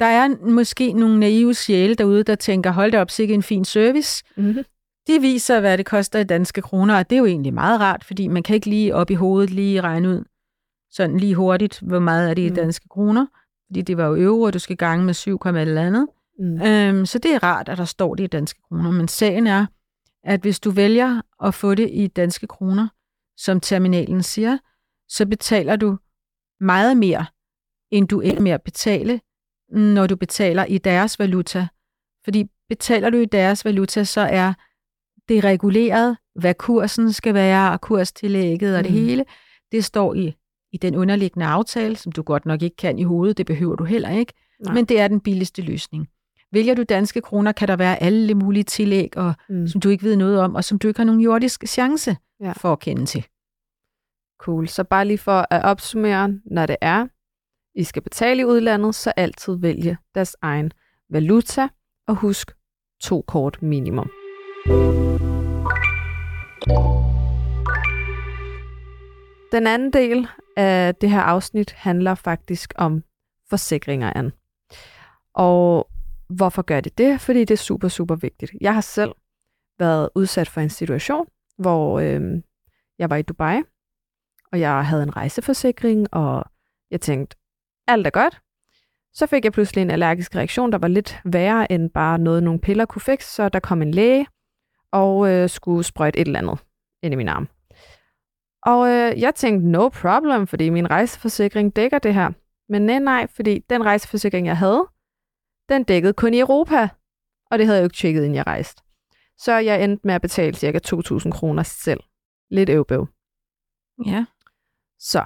der 0.00 0.06
er 0.06 0.28
måske 0.50 0.92
nogle 0.92 1.20
naive 1.20 1.54
sjæle 1.54 1.94
derude, 1.94 2.22
der 2.24 2.34
tænker, 2.34 2.70
hold 2.70 2.92
da 2.92 3.00
op, 3.00 3.10
sikke 3.10 3.34
en 3.34 3.42
fin 3.42 3.64
service. 3.64 4.24
Mm-hmm. 4.36 4.64
De 5.06 5.20
viser, 5.20 5.60
hvad 5.60 5.78
det 5.78 5.86
koster 5.86 6.18
i 6.18 6.24
danske 6.24 6.62
kroner, 6.62 6.98
og 6.98 7.10
det 7.10 7.16
er 7.16 7.20
jo 7.20 7.26
egentlig 7.26 7.54
meget 7.54 7.80
rart, 7.80 8.04
fordi 8.04 8.28
man 8.28 8.42
kan 8.42 8.54
ikke 8.54 8.66
lige 8.70 8.94
op 8.94 9.10
i 9.10 9.14
hovedet 9.14 9.50
lige 9.50 9.80
regne 9.80 10.08
ud 10.08 10.24
sådan 10.92 11.16
lige 11.16 11.34
hurtigt, 11.34 11.80
hvor 11.80 11.98
meget 11.98 12.30
er 12.30 12.34
det 12.34 12.42
i 12.42 12.48
Mm. 12.48 12.54
danske 12.54 12.88
kroner. 12.90 13.26
Fordi 13.70 13.82
det 13.82 13.96
var 13.96 14.06
jo 14.06 14.16
euro, 14.16 14.42
og 14.42 14.52
du 14.52 14.58
skal 14.58 14.76
gange 14.76 15.04
med 15.04 15.14
7, 15.14 15.34
et 15.46 15.56
eller 15.56 15.82
andet. 15.82 16.06
Mm. 16.38 16.62
Øhm, 16.62 17.06
så 17.06 17.18
det 17.18 17.34
er 17.34 17.42
rart, 17.42 17.68
at 17.68 17.78
der 17.78 17.84
står 17.84 18.14
det 18.14 18.24
i 18.24 18.26
danske 18.26 18.60
kroner. 18.68 18.90
Men 18.90 19.08
sagen 19.08 19.46
er, 19.46 19.66
at 20.24 20.40
hvis 20.40 20.60
du 20.60 20.70
vælger 20.70 21.20
at 21.44 21.54
få 21.54 21.74
det 21.74 21.90
i 21.92 22.06
danske 22.06 22.46
kroner, 22.46 22.88
som 23.36 23.60
terminalen 23.60 24.22
siger, 24.22 24.58
så 25.08 25.26
betaler 25.26 25.76
du 25.76 25.98
meget 26.60 26.96
mere, 26.96 27.26
end 27.90 28.08
du 28.08 28.20
ender 28.20 28.40
med 28.42 28.50
at 28.52 28.62
betale, 28.62 29.20
når 29.72 30.06
du 30.06 30.16
betaler 30.16 30.64
i 30.64 30.78
deres 30.78 31.18
valuta. 31.18 31.66
Fordi 32.24 32.44
betaler 32.68 33.10
du 33.10 33.16
i 33.16 33.24
deres 33.24 33.64
valuta, 33.64 34.04
så 34.04 34.20
er 34.20 34.52
det 35.28 35.44
reguleret, 35.44 36.16
hvad 36.34 36.54
kursen 36.54 37.12
skal 37.12 37.34
være, 37.34 37.72
og 37.72 37.80
kurstillægget 37.80 38.76
og 38.76 38.84
det 38.84 38.92
Mm. 38.92 38.98
hele. 38.98 39.24
Det 39.72 39.84
står 39.84 40.14
i, 40.14 40.34
i 40.72 40.76
den 40.76 40.96
underliggende 40.96 41.46
aftale, 41.46 41.96
som 41.96 42.12
du 42.12 42.22
godt 42.22 42.46
nok 42.46 42.62
ikke 42.62 42.76
kan 42.76 42.98
i 42.98 43.02
hovedet, 43.02 43.38
det 43.38 43.46
behøver 43.46 43.76
du 43.76 43.84
heller 43.84 44.10
ikke, 44.10 44.32
Nej. 44.64 44.74
men 44.74 44.84
det 44.84 45.00
er 45.00 45.08
den 45.08 45.20
billigste 45.20 45.62
løsning. 45.62 46.08
Vælger 46.52 46.74
du 46.74 46.82
danske 46.82 47.20
kroner, 47.20 47.52
kan 47.52 47.68
der 47.68 47.76
være 47.76 48.02
alle 48.02 48.34
mulige 48.34 48.64
tillæg, 48.64 49.16
og, 49.16 49.34
Mm. 49.48 49.68
som 49.68 49.80
du 49.80 49.88
ikke 49.88 50.02
ved 50.04 50.16
noget 50.16 50.40
om, 50.40 50.54
og 50.54 50.64
som 50.64 50.78
du 50.78 50.88
ikke 50.88 51.00
har 51.00 51.04
nogen 51.04 51.20
jordisk 51.20 51.64
chance 51.66 52.16
Ja. 52.40 52.52
for 52.52 52.72
at 52.72 52.80
kende 52.80 53.06
til. 53.06 53.26
Cool. 54.40 54.68
Så 54.68 54.84
bare 54.84 55.04
lige 55.04 55.18
for 55.18 55.46
at 55.50 55.62
opsummere, 55.64 56.34
når 56.44 56.66
det 56.66 56.76
er, 56.80 57.06
I 57.74 57.84
skal 57.84 58.02
betale 58.02 58.40
i 58.40 58.44
udlandet, 58.44 58.94
så 58.94 59.12
altid 59.16 59.56
vælge 59.60 59.96
deres 60.14 60.36
egen 60.42 60.70
valuta, 61.10 61.68
og 62.08 62.14
husk 62.14 62.50
to 63.02 63.24
kort 63.26 63.62
minimum. 63.62 64.10
Den 69.52 69.66
anden 69.66 69.92
del 69.92 70.28
af 70.60 70.94
det 70.94 71.10
her 71.10 71.20
afsnit 71.20 71.72
handler 71.72 72.14
faktisk 72.14 72.72
om 72.76 73.02
forsikringer 73.50 74.12
an. 74.16 74.32
Og 75.34 75.90
hvorfor 76.28 76.62
gør 76.62 76.80
det 76.80 76.98
det? 76.98 77.20
Fordi 77.20 77.40
det 77.40 77.50
er 77.50 77.56
super, 77.56 77.88
super 77.88 78.14
vigtigt. 78.14 78.52
Jeg 78.60 78.74
har 78.74 78.80
selv 78.80 79.12
været 79.78 80.08
udsat 80.14 80.48
for 80.48 80.60
en 80.60 80.70
situation, 80.70 81.26
hvor 81.58 82.00
øh, 82.00 82.42
jeg 82.98 83.10
var 83.10 83.16
i 83.16 83.22
Dubai, 83.22 83.62
og 84.52 84.60
jeg 84.60 84.86
havde 84.86 85.02
en 85.02 85.16
rejseforsikring, 85.16 86.14
og 86.14 86.44
jeg 86.90 87.00
tænkte, 87.00 87.36
alt 87.86 88.06
er 88.06 88.10
godt. 88.10 88.40
Så 89.12 89.26
fik 89.26 89.44
jeg 89.44 89.52
pludselig 89.52 89.82
en 89.82 89.90
allergisk 89.90 90.36
reaktion, 90.36 90.72
der 90.72 90.78
var 90.78 90.88
lidt 90.88 91.20
værre 91.24 91.72
end 91.72 91.90
bare 91.90 92.18
noget, 92.18 92.42
nogle 92.42 92.60
piller 92.60 92.84
kunne 92.84 93.02
fikse, 93.02 93.28
så 93.34 93.48
der 93.48 93.60
kom 93.60 93.82
en 93.82 93.90
læge 93.90 94.26
og 94.92 95.28
øh, 95.30 95.48
skulle 95.48 95.84
sprøjte 95.84 96.18
et 96.18 96.26
eller 96.26 96.38
andet 96.38 96.58
ind 97.02 97.14
i 97.14 97.16
min 97.16 97.28
arm. 97.28 97.48
Og 98.62 98.88
øh, 98.88 99.20
jeg 99.20 99.34
tænkte, 99.34 99.68
no 99.68 99.88
problem, 99.88 100.46
fordi 100.46 100.70
min 100.70 100.90
rejseforsikring 100.90 101.76
dækker 101.76 101.98
det 101.98 102.14
her. 102.14 102.30
Men 102.68 102.82
nej, 102.82 102.98
nej, 102.98 103.26
fordi 103.26 103.58
den 103.70 103.84
rejseforsikring, 103.84 104.46
jeg 104.46 104.56
havde, 104.56 104.86
den 105.68 105.84
dækkede 105.84 106.12
kun 106.12 106.34
i 106.34 106.40
Europa, 106.40 106.88
og 107.50 107.58
det 107.58 107.66
havde 107.66 107.76
jeg 107.76 107.82
jo 107.82 107.86
ikke 107.86 107.96
tjekket, 107.96 108.20
inden 108.20 108.34
jeg 108.34 108.46
rejste. 108.46 108.82
Så 109.38 109.52
jeg 109.52 109.84
endte 109.84 110.06
med 110.06 110.14
at 110.14 110.22
betale 110.22 110.56
ca. 110.56 110.78
2.000 110.86 111.30
kroner 111.30 111.62
selv. 111.62 112.00
Lidt 112.50 112.68
øvbøv. 112.68 113.06
Ja. 114.06 114.24
Så, 114.98 115.24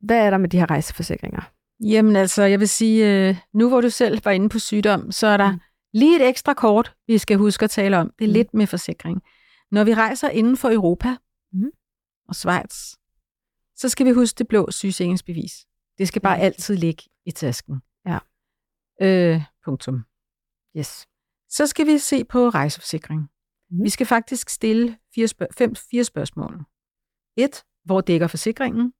hvad 0.00 0.26
er 0.26 0.30
der 0.30 0.38
med 0.38 0.48
de 0.48 0.58
her 0.58 0.70
rejseforsikringer? 0.70 1.40
Jamen 1.80 2.16
altså, 2.16 2.42
jeg 2.42 2.60
vil 2.60 2.68
sige, 2.68 3.28
øh, 3.28 3.36
nu 3.54 3.68
hvor 3.68 3.80
du 3.80 3.90
selv 3.90 4.24
var 4.24 4.30
inde 4.30 4.48
på 4.48 4.58
sygdom, 4.58 5.12
så 5.12 5.26
er 5.26 5.36
der 5.36 5.52
Mm. 5.52 5.60
lige 5.92 6.16
et 6.16 6.28
ekstra 6.28 6.54
kort, 6.54 6.94
vi 7.06 7.18
skal 7.18 7.36
huske 7.38 7.64
at 7.64 7.70
tale 7.70 7.98
om. 7.98 8.10
Det 8.18 8.24
er 8.24 8.28
mm. 8.28 8.32
lidt 8.32 8.54
med 8.54 8.66
forsikring. 8.66 9.22
Når 9.70 9.84
vi 9.84 9.94
rejser 9.94 10.28
inden 10.28 10.56
for 10.56 10.70
Europa 10.70 11.08
Mm. 11.52 11.70
Og 12.30 12.36
Schweiz, 12.36 12.94
så 13.76 13.88
skal 13.88 14.06
vi 14.06 14.10
huske 14.10 14.38
det 14.38 14.48
blå 14.48 14.70
sygesikringsbevis. 14.70 15.66
Det 15.98 16.08
skal 16.08 16.22
bare 16.22 16.38
altid 16.38 16.76
ligge 16.76 17.02
i 17.24 17.30
tasken. 17.30 17.82
Ja. 18.06 18.18
Øh, 19.02 19.42
punktum. 19.64 20.04
Yes. 20.76 21.06
Så 21.48 21.66
skal 21.66 21.86
vi 21.86 21.98
se 21.98 22.24
på 22.24 22.48
rejseforsikring. 22.48 23.20
Mm. 23.70 23.84
Vi 23.84 23.88
skal 23.88 24.06
faktisk 24.06 24.48
stille 24.48 24.98
fire, 25.14 25.28
spørg- 25.28 25.54
fem, 25.58 25.74
fire 25.76 26.04
spørgsmål. 26.04 26.64
1. 27.36 27.64
Hvor 27.84 28.00
dækker 28.00 28.26
forsikringen? 28.26 28.92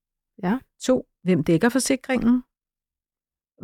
Ja. 0.42 0.58
2. 0.80 1.06
Hvem 1.22 1.44
dækker 1.44 1.68
forsikringen? 1.68 2.42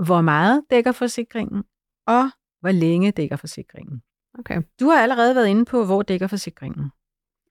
hvor 0.04 0.20
meget 0.20 0.64
dækker 0.70 0.92
forsikringen, 0.92 1.64
og 2.06 2.30
hvor 2.61 2.70
længe 2.70 3.11
dækker 3.12 3.37
forsikringen. 3.37 4.02
Okay. 4.38 4.62
Du 4.80 4.87
har 4.88 5.02
allerede 5.02 5.35
været 5.35 5.49
inde 5.49 5.64
på, 5.64 5.85
hvor 5.85 6.02
dækker 6.02 6.26
forsikringen. 6.26 6.82
Mm. 6.85 6.90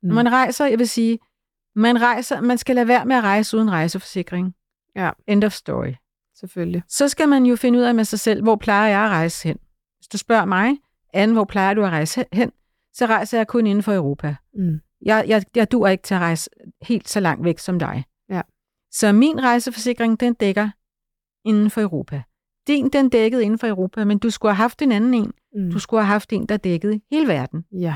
Når 0.07 0.15
man 0.15 0.31
rejser, 0.31 0.65
jeg 0.65 0.79
vil 0.79 0.89
sige, 0.89 1.19
man 1.75 2.01
rejser, 2.01 2.41
man 2.41 2.58
skal 2.58 2.75
lade 2.75 2.88
være 2.88 3.05
med 3.05 3.15
at 3.15 3.24
rejse 3.24 3.58
uden 3.58 3.72
rejseforsikring. 3.72 4.55
Ja. 4.96 5.12
End 5.27 5.44
of 5.44 5.51
story. 5.51 5.94
Selvfølgelig. 6.36 6.84
Så 6.88 7.08
skal 7.08 7.29
man 7.29 7.46
jo 7.46 7.55
finde 7.55 7.79
ud 7.79 7.84
af 7.84 7.96
med 7.96 8.03
sig 8.03 8.20
selv, 8.20 8.44
hvor 8.44 8.55
plejer 8.55 8.89
jeg 8.89 9.03
at 9.05 9.10
rejse 9.10 9.48
hen. 9.48 9.58
Hvis 10.00 10.08
du 10.08 10.17
spørger 10.17 10.46
mig, 10.46 10.77
Anne, 11.13 11.34
hvor 11.34 11.44
plejer 11.44 11.74
du 11.74 11.84
at 11.84 11.89
rejse 11.89 12.25
hen, 12.34 12.51
så 12.94 13.05
rejser 13.05 13.38
jeg 13.38 13.48
kun 13.48 13.67
inden 13.67 13.84
for 13.84 13.94
Europa. 13.94 14.36
Mm. 14.53 14.79
Jeg, 15.01 15.25
jeg, 15.27 15.44
jeg 15.55 15.72
dur 15.72 15.88
ikke 15.88 16.03
til 16.03 16.13
at 16.13 16.20
rejse 16.20 16.50
helt 16.82 17.10
så 17.10 17.20
langt 17.20 17.44
væk 17.44 17.60
som 17.60 17.79
dig. 17.79 18.03
Ja. 18.29 18.41
Så 18.91 19.12
min 19.12 19.44
rejseforsikring, 19.44 20.20
den 20.20 20.34
dækker 20.34 20.70
inden 21.46 21.70
for 21.70 21.82
Europa. 21.82 22.22
Din, 22.67 22.89
den 22.89 23.10
dækkede 23.10 23.44
inden 23.44 23.60
for 23.60 23.67
Europa, 23.67 24.05
men 24.05 24.20
du 24.20 24.29
skulle 24.29 24.51
have 24.51 24.63
haft 24.63 24.82
en 24.82 24.91
anden 24.91 25.13
en. 25.13 25.34
Mm. 25.53 25.72
Du 25.72 25.79
skulle 25.79 26.03
have 26.03 26.12
haft 26.12 26.34
en, 26.34 26.46
der 26.46 26.58
dækkede 26.58 27.01
hele 27.12 27.27
verden. 27.27 27.65
Ja. 27.72 27.96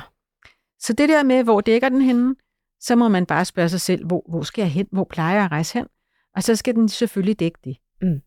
Så 0.79 0.93
det 0.93 1.09
der 1.09 1.23
med, 1.23 1.43
hvor 1.43 1.61
dækker 1.61 1.89
den 1.89 2.01
henne, 2.01 2.35
så 2.79 2.95
må 2.95 3.07
man 3.07 3.25
bare 3.25 3.45
spørge 3.45 3.69
sig 3.69 3.81
selv, 3.81 4.05
hvor, 4.05 4.25
hvor 4.29 4.41
skal 4.41 4.61
jeg 4.61 4.71
hen? 4.71 4.87
Hvor 4.91 5.03
plejer 5.03 5.35
jeg 5.35 5.45
at 5.45 5.51
rejse 5.51 5.79
hen? 5.79 5.87
Og 6.35 6.43
så 6.43 6.55
skal 6.55 6.75
den 6.75 6.89
selvfølgelig 6.89 7.39
dække 7.39 7.59
det. 7.63 7.77
Mm. 8.01 8.21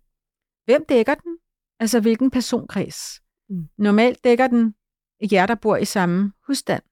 Hvem 0.64 0.84
dækker 0.88 1.14
den? 1.14 1.38
Altså 1.80 2.00
hvilken 2.00 2.30
personkreds? 2.30 3.22
Mm. 3.48 3.68
Normalt 3.78 4.24
dækker 4.24 4.46
den 4.46 4.74
jer, 5.32 5.46
der 5.46 5.54
bor 5.54 5.76
i 5.76 5.84
samme 5.84 6.32
husstand. 6.46 6.82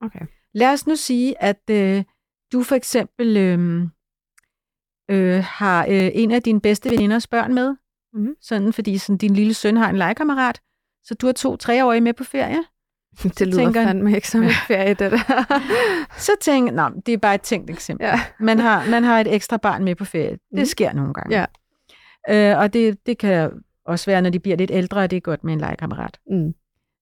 Okay. 0.00 0.26
Lad 0.54 0.72
os 0.72 0.86
nu 0.86 0.96
sige, 0.96 1.42
at 1.42 1.70
øh, 1.70 2.04
du 2.52 2.62
for 2.62 2.74
eksempel 2.74 3.36
øh, 3.36 3.82
øh, 5.10 5.44
har 5.44 5.84
øh, 5.86 6.10
en 6.14 6.30
af 6.30 6.42
dine 6.42 6.60
bedste 6.60 6.90
veninders 6.90 7.26
børn 7.26 7.54
med, 7.54 7.76
Mhm. 8.12 8.34
sådan 8.40 8.72
fordi 8.72 8.98
sådan, 8.98 9.16
din 9.18 9.34
lille 9.34 9.54
søn 9.54 9.76
har 9.76 9.90
en 9.90 9.96
legekammerat, 9.96 10.60
så 11.04 11.14
du 11.14 11.26
har 11.26 11.32
to 11.32 11.56
treårige 11.56 12.00
med 12.00 12.12
på 12.14 12.24
ferie. 12.24 12.64
Det 13.38 13.46
lyder 13.46 13.58
tænker- 13.64 13.84
fandme 13.84 14.14
ikke 14.14 14.28
som 14.28 14.42
en 14.42 14.50
ferie, 14.68 14.94
det 14.94 15.12
der. 15.12 15.18
Så 16.18 16.32
tænker 16.40 16.72
jeg, 16.82 16.92
det 17.06 17.14
er 17.14 17.18
bare 17.18 17.34
et 17.34 17.40
tænkt 17.42 17.70
eksempel. 17.70 18.06
ja. 18.06 18.20
Man 18.40 18.58
har, 18.58 18.90
man 18.90 19.04
har 19.04 19.20
et 19.20 19.34
ekstra 19.34 19.56
barn 19.56 19.84
med 19.84 19.94
på 19.94 20.04
ferie. 20.04 20.30
Det 20.30 20.38
Mhm. 20.52 20.64
sker 20.64 20.92
nogle 20.92 21.14
gange. 21.14 21.36
Ja. 22.28 22.52
Øh, 22.52 22.58
og 22.58 22.72
det, 22.72 23.06
det 23.06 23.18
kan 23.18 23.50
også 23.86 24.06
være, 24.10 24.22
når 24.22 24.30
de 24.30 24.40
bliver 24.40 24.56
lidt 24.56 24.70
ældre, 24.70 25.04
at 25.04 25.10
det 25.10 25.16
er 25.16 25.20
godt 25.20 25.44
med 25.44 25.52
en 25.52 25.58
legekammerat. 25.60 26.18
Mm. 26.30 26.54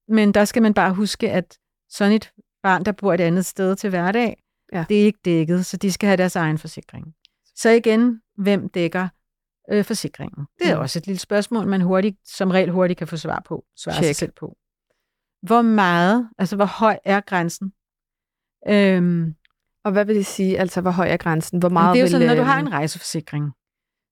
Men 0.09 0.33
der 0.35 0.45
skal 0.45 0.63
man 0.63 0.75
bare 0.75 0.95
huske, 0.95 1.31
at 1.31 1.59
sådan 1.91 2.13
et 2.13 2.33
barn, 2.63 2.85
der 2.85 2.93
bor 2.93 3.15
et 3.15 3.21
andet 3.21 3.45
sted 3.47 3.77
til 3.77 3.91
hverdag, 3.91 4.37
Ja. 4.73 4.85
det 4.89 5.01
er 5.01 5.05
ikke 5.05 5.19
dækket, 5.25 5.67
så 5.67 5.77
de 5.77 5.93
skal 5.93 6.07
have 6.07 6.17
deres 6.17 6.37
egen 6.37 6.59
forsikring. 6.59 7.07
Så 7.57 7.71
igen, 7.71 8.21
hvem 8.39 8.69
dækker 8.69 9.09
øh, 9.73 9.85
forsikringen? 9.85 10.47
Det 10.59 10.71
er 10.71 10.75
Mm. 10.75 10.81
også 10.81 10.99
et 10.99 11.07
lille 11.07 11.19
spørgsmål, 11.21 11.67
man 11.67 11.81
hurtigt, 11.81 12.17
som 12.25 12.51
regel 12.51 12.71
hurtigt 12.71 12.99
kan 12.99 13.07
få 13.07 13.17
svar 13.17 13.43
på, 13.47 13.65
svare 13.77 13.95
sig 13.95 14.05
Check. 14.05 14.19
selv 14.19 14.33
på. 14.41 14.57
Hvor 15.47 15.63
meget, 15.63 16.29
altså 16.39 16.57
hvor 16.57 16.65
høj 16.65 16.99
er 17.05 17.21
grænsen? 17.21 17.73
Øhm, 18.69 19.35
Og 19.85 19.93
hvad 19.93 20.05
vil 20.05 20.17
det 20.17 20.27
sige, 20.27 20.59
altså 20.59 20.81
hvor 20.81 20.91
høj 20.91 21.09
er 21.09 21.17
grænsen? 21.17 21.59
Hvor 21.59 21.69
meget 21.69 21.95
det 21.95 21.99
er 21.99 22.03
jo 22.03 22.05
vil, 22.05 22.11
sådan, 22.11 22.27
når 22.27 22.35
du 22.35 22.41
øh, 22.41 22.47
har 22.47 22.61
en 22.61 22.73
rejseforsikring, 22.73 23.53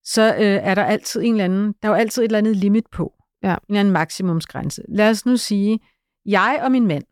så 0.04 0.34
øh, 0.34 0.40
er 0.42 0.74
der 0.74 0.84
altid 0.84 1.22
en 1.22 1.32
eller 1.32 1.44
anden, 1.44 1.74
der 1.82 1.88
er 1.88 1.92
jo 1.92 1.98
altid 1.98 2.22
et 2.22 2.24
eller 2.26 2.38
andet 2.38 2.56
limit 2.56 2.86
på. 2.92 3.14
Ja. 3.42 3.52
En 3.54 3.58
eller 3.68 3.80
anden 3.80 3.92
maksimumsgrænse. 3.92 4.82
Lad 4.88 5.10
os 5.10 5.26
nu 5.26 5.36
sige, 5.36 5.80
jeg 6.26 6.60
og 6.62 6.70
min 6.72 6.86
mand, 6.86 7.04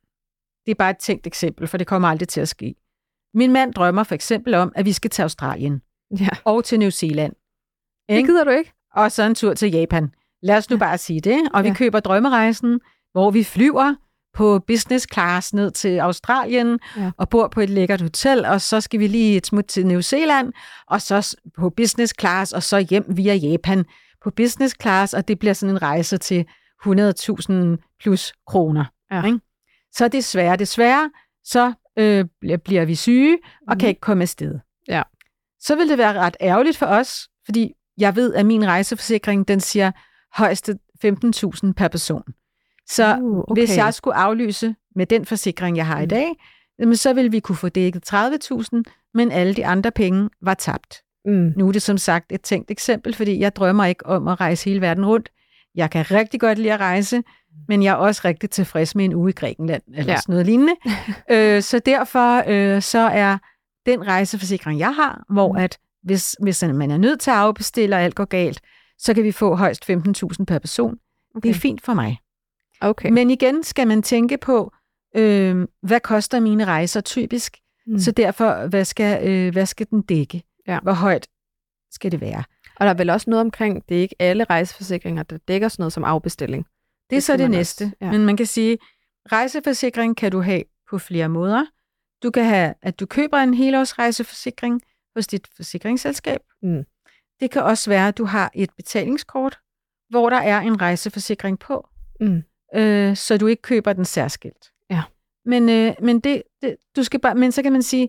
det 0.66 0.70
er 0.70 0.74
bare 0.74 0.90
et 0.90 0.98
tænkt 0.98 1.26
eksempel, 1.26 1.66
for 1.66 1.76
det 1.78 1.86
kommer 1.86 2.08
aldrig 2.08 2.28
til 2.28 2.40
at 2.40 2.48
ske. 2.48 2.74
Min 3.34 3.52
mand 3.52 3.72
drømmer 3.74 4.02
for 4.02 4.14
eksempel 4.14 4.54
om, 4.54 4.72
at 4.76 4.84
vi 4.84 4.92
skal 4.92 5.10
til 5.10 5.22
Australien 5.22 5.82
Ja, 6.20 6.28
og 6.44 6.64
til 6.64 6.78
New 6.78 6.90
Zealand. 6.90 7.32
det 8.08 8.14
Ikke? 8.16 8.26
gider 8.28 8.44
du 8.44 8.50
ikke. 8.50 8.72
Og 8.94 9.12
så 9.12 9.22
en 9.22 9.34
tur 9.34 9.54
til 9.54 9.70
Japan. 9.70 10.14
Lad 10.42 10.56
os 10.56 10.70
nu 10.70 10.76
bare 10.78 10.98
sige 10.98 11.20
det. 11.20 11.38
Og 11.54 11.62
vi 11.64 11.68
Ja. 11.68 11.74
køber 11.74 12.00
drømmerejsen, 12.00 12.80
hvor 13.12 13.30
vi 13.30 13.44
flyver 13.44 13.94
på 14.34 14.58
business 14.66 15.06
class 15.12 15.54
ned 15.54 15.70
til 15.70 15.99
Australien 15.99 16.78
Ja. 16.96 17.10
og 17.16 17.28
bor 17.28 17.49
på 17.49 17.60
et 17.60 17.70
lækkert 17.70 18.00
hotel, 18.00 18.44
og 18.44 18.60
så 18.60 18.80
skal 18.80 19.00
vi 19.00 19.06
lige 19.06 19.37
et 19.37 19.46
smut 19.46 19.64
til 19.64 19.87
New 19.87 20.00
Zealand, 20.00 20.52
og 20.87 21.02
så 21.02 21.37
på 21.58 21.70
business 21.70 22.14
class, 22.20 22.52
og 22.52 22.62
så 22.62 22.78
hjem 22.78 23.04
via 23.08 23.34
Japan 23.34 23.84
på 24.25 24.30
business 24.30 24.75
class, 24.82 25.14
og 25.14 25.28
det 25.28 25.38
bliver 25.38 25.52
sådan 25.52 25.75
en 25.75 25.82
rejse 25.82 26.16
til 26.18 26.44
100.000 26.87 27.52
plus 28.00 28.32
kroner. 28.46 28.84
Ja. 29.12 29.22
Ikke? 29.25 29.40
Så 29.92 30.08
desværre, 30.08 30.56
desværre, 30.56 31.10
så 31.44 31.72
øh, 31.99 32.25
bl- 32.44 32.56
bliver 32.56 32.84
vi 32.84 32.94
syge 32.94 33.38
og 33.68 33.78
kan 33.78 33.87
Mhm. 33.87 33.88
ikke 33.88 34.00
komme 34.00 34.22
afsted. 34.22 34.58
Ja. 34.88 35.02
Så 35.60 35.76
vil 35.76 35.88
det 35.88 35.99
være 35.99 36.12
ret 36.20 36.37
ærgerligt 36.40 36.76
for 36.76 36.87
os, 36.87 37.28
fordi 37.44 37.72
jeg 37.99 38.16
ved, 38.16 38.34
at 38.34 38.46
min 38.46 38.66
rejseforsikring, 38.66 39.49
den 39.49 39.60
siger 39.60 39.92
højst 40.34 40.70
15.000 41.04 41.72
per 41.72 41.88
person. 41.88 42.22
Så 42.90 43.18
Uh, 43.23 43.38
okay. 43.38 43.61
hvis 43.61 43.76
jeg 43.76 43.94
skulle 43.94 44.14
aflyse 44.16 44.75
med 44.97 45.06
den 45.06 45.25
forsikring, 45.26 45.76
jeg 45.76 45.87
har 45.87 45.99
i 46.00 46.04
Mm. 46.04 46.09
dag, 46.09 46.28
jamen, 46.78 46.97
så 46.97 47.12
ville 47.12 47.30
vi 47.30 47.40
kunne 47.40 47.56
få 47.56 47.68
dækket 47.68 48.12
30.000, 48.14 48.82
men 49.14 49.32
alle 49.32 49.54
de 49.54 49.66
andre 49.66 49.90
penge 49.90 50.30
var 50.42 50.54
tabt. 50.54 51.02
Mm. 51.25 51.52
Nu 51.56 51.68
er 51.68 51.73
det 51.73 51.82
som 51.82 51.99
sagt 51.99 52.32
et 52.32 52.40
tænkt 52.42 52.70
eksempel, 52.70 53.14
fordi 53.14 53.40
jeg 53.40 53.56
drømmer 53.56 53.85
ikke 53.85 54.06
om 54.06 54.28
at 54.28 54.40
rejse 54.40 54.64
hele 54.64 54.80
verden 54.80 55.06
rundt. 55.06 55.28
Jeg 55.75 55.90
kan 55.90 56.11
rigtig 56.11 56.40
godt 56.40 56.59
lide 56.59 56.73
at 56.73 56.80
rejse, 56.80 57.23
men 57.68 57.82
jeg 57.82 57.90
er 57.90 57.94
også 57.97 58.20
rigtig 58.25 58.50
tilfreds 58.50 58.94
med 58.94 59.04
en 59.04 59.14
uge 59.14 59.30
i 59.30 59.32
Grækenland, 59.32 59.82
eller 59.88 60.04
Ja. 60.04 60.11
ja. 60.12 60.16
sådan 60.20 60.32
noget 60.32 60.47
lignende. 60.47 60.73
øh, 61.30 61.62
så 61.62 61.78
derfor 61.78 62.42
øh, 62.49 62.82
så 62.82 62.99
er 62.99 63.38
den 63.87 64.06
rejseforsikring, 64.06 64.78
jeg 64.78 64.94
har, 64.94 65.25
hvor 65.28 65.52
Mm. 65.52 65.59
at 65.59 65.78
hvis, 66.02 66.37
hvis 66.42 66.62
man 66.62 66.90
er 66.90 66.97
nødt 66.97 67.20
til 67.20 67.30
at 67.30 67.37
afbestille, 67.37 67.97
og 67.97 68.02
alt 68.02 68.14
går 68.14 68.25
galt, 68.25 68.61
så 68.99 69.14
kan 69.14 69.25
vi 69.25 69.32
få 69.32 69.54
højst 69.54 69.85
15.000 69.90 70.44
per 70.44 70.59
person. 70.59 70.97
Okay. 71.37 71.49
Det 71.49 71.56
er 71.56 71.61
fint 71.61 71.82
for 71.85 71.94
mig. 71.94 72.18
Okay. 72.80 73.10
Men 73.10 73.30
igen 73.30 73.62
skal 73.62 73.87
man 73.88 74.02
tænke 74.02 74.38
på, 74.38 74.72
øh, 75.16 75.66
hvad 75.82 76.00
koster 76.00 76.40
mine 76.40 76.64
rejser 76.64 77.00
typisk? 77.00 77.56
Mm. 77.87 77.99
Så 77.99 78.10
derfor, 78.10 78.66
hvad 78.66 78.84
skal, 78.84 79.28
øh, 79.28 79.52
hvad 79.52 79.66
skal 79.66 79.87
den 79.90 80.02
dække? 80.02 80.42
Ja. 80.66 80.80
Hvor 80.80 80.92
højt 80.92 81.28
skal 81.90 82.12
det 82.12 82.20
være? 82.20 82.44
Og 82.76 82.87
der 82.87 82.90
er 82.92 82.96
vel 82.96 83.10
også 83.10 83.30
noget 83.30 83.40
omkring, 83.40 83.88
det 83.88 83.96
er 83.96 84.00
ikke 84.00 84.14
alle 84.18 84.44
rejseforsikringer, 84.44 85.22
der 85.22 85.38
dækker 85.49 85.68
sådan 85.68 85.82
noget 85.82 85.92
som 85.92 86.04
afbestilling. 86.04 86.64
Det 86.64 87.16
er 87.16 87.16
Det 87.16 87.22
så 87.22 87.26
skal 87.32 87.38
det 87.38 87.50
næste. 87.50 87.82
også. 87.84 87.96
Ja. 88.00 88.10
Men 88.12 88.25
man 88.26 88.37
kan 88.37 88.46
sige, 88.46 88.78
rejseforsikring 89.32 90.16
kan 90.16 90.32
du 90.32 90.40
have 90.40 90.62
på 90.90 90.99
flere 90.99 91.28
måder. 91.28 91.64
Du 92.22 92.30
kan 92.30 92.44
have, 92.44 92.75
at 92.82 93.00
du 93.00 93.06
køber 93.06 93.37
en 93.38 93.54
helårsrejseforsikring 93.54 94.82
hos 95.16 95.26
dit 95.26 95.49
forsikringsselskab. 95.56 96.40
Mm. 96.62 96.84
Det 97.40 97.50
kan 97.50 97.62
også 97.62 97.90
være, 97.90 98.08
at 98.08 98.18
du 98.18 98.25
har 98.25 98.50
et 98.54 98.70
betalingskort, 98.76 99.58
hvor 100.10 100.30
der 100.30 100.37
er 100.37 100.60
en 100.60 100.80
rejseforsikring 100.80 101.58
på, 101.58 101.87
Mm. 102.20 102.42
Øh, 102.74 103.16
så 103.16 103.36
du 103.38 103.46
ikke 103.46 103.62
køber 103.62 103.92
den 103.92 104.04
særskilt. 104.04 104.70
Ja. 104.90 105.02
Men, 105.44 105.68
øh, 105.68 105.94
men, 106.02 106.20
det, 106.20 106.42
det, 106.62 106.76
du 106.96 107.02
skal 107.04 107.20
bare, 107.20 107.34
men 107.34 107.52
så 107.52 107.62
kan 107.62 107.72
man 107.72 107.82
sige, 107.82 108.08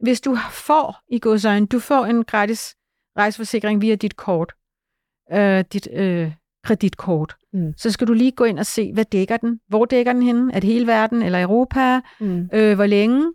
hvis 0.00 0.20
du 0.20 0.36
får 0.50 0.96
i 1.08 1.18
godsøjne, 1.18 1.66
du 1.66 1.78
får 1.78 2.04
en 2.06 2.24
gratis 2.24 2.74
rejseforsikring 3.18 3.80
via 3.82 3.94
dit 3.94 4.16
kort, 4.16 4.52
øh, 5.32 5.64
dit 5.72 5.88
øh, 5.92 6.32
kreditkort, 6.64 7.36
Mm. 7.54 7.74
så 7.76 7.90
skal 7.90 8.06
du 8.06 8.12
lige 8.12 8.30
gå 8.32 8.44
ind 8.44 8.58
og 8.58 8.66
se, 8.66 8.92
hvad 8.92 9.04
dækker 9.04 9.36
den? 9.36 9.60
Hvor 9.68 9.84
dækker 9.84 10.12
den 10.12 10.22
henne? 10.22 10.54
Er 10.54 10.60
det 10.60 10.70
hele 10.70 10.86
verden 10.86 11.22
eller 11.22 11.42
Europa? 11.42 12.00
Mm. 12.20 12.48
Øh, 12.52 12.74
hvor 12.74 12.86
længe? 12.86 13.32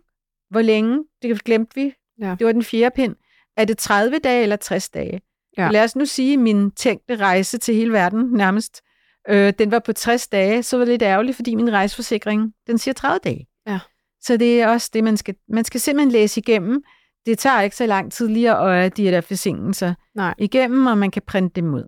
Hvor 0.50 0.62
længe? 0.62 1.04
Det 1.22 1.44
glemte 1.44 1.74
vi. 1.74 1.92
Ja. 2.20 2.36
Det 2.38 2.46
var 2.46 2.52
den 2.52 2.62
fjerde 2.62 2.94
pind. 2.94 3.16
Er 3.56 3.64
det 3.64 3.78
30 3.78 4.18
dage 4.18 4.42
eller 4.42 4.56
60 4.56 4.90
dage? 4.90 5.20
Ja. 5.58 5.70
Lad 5.70 5.84
os 5.84 5.96
nu 5.96 6.04
sige, 6.06 6.32
at 6.32 6.38
min 6.38 6.70
tænkte 6.70 7.16
rejse 7.16 7.58
til 7.58 7.74
hele 7.74 7.92
verden 7.92 8.32
nærmest, 8.32 8.82
øh, 9.28 9.52
den 9.58 9.70
var 9.70 9.78
på 9.78 9.92
60 9.92 10.28
dage, 10.28 10.62
så 10.62 10.76
var 10.76 10.84
det 10.84 10.92
lidt 10.92 11.02
ærgerligt, 11.02 11.36
fordi 11.36 11.54
min 11.54 11.72
rejseforsikring, 11.72 12.54
den 12.66 12.78
siger 12.78 12.94
30 12.94 13.18
dage. 13.24 13.46
Ja. 13.66 13.78
Så 14.20 14.36
det 14.36 14.62
er 14.62 14.68
også 14.68 14.90
det, 14.92 15.04
man 15.04 15.16
skal, 15.16 15.34
man 15.48 15.64
skal 15.64 15.80
simpelthen 15.80 16.12
læse 16.12 16.40
igennem. 16.40 16.82
Det 17.26 17.38
tager 17.38 17.60
ikke 17.60 17.76
så 17.76 17.86
lang 17.86 18.12
tid 18.12 18.28
lige 18.28 18.50
at 18.50 18.56
øje 18.56 18.88
de 18.88 19.04
der 19.04 19.20
forsinkelser 19.20 19.94
Nej. 20.14 20.34
igennem, 20.38 20.86
og 20.86 20.98
man 20.98 21.10
kan 21.10 21.22
printe 21.26 21.60
dem 21.60 21.74
ud. 21.74 21.84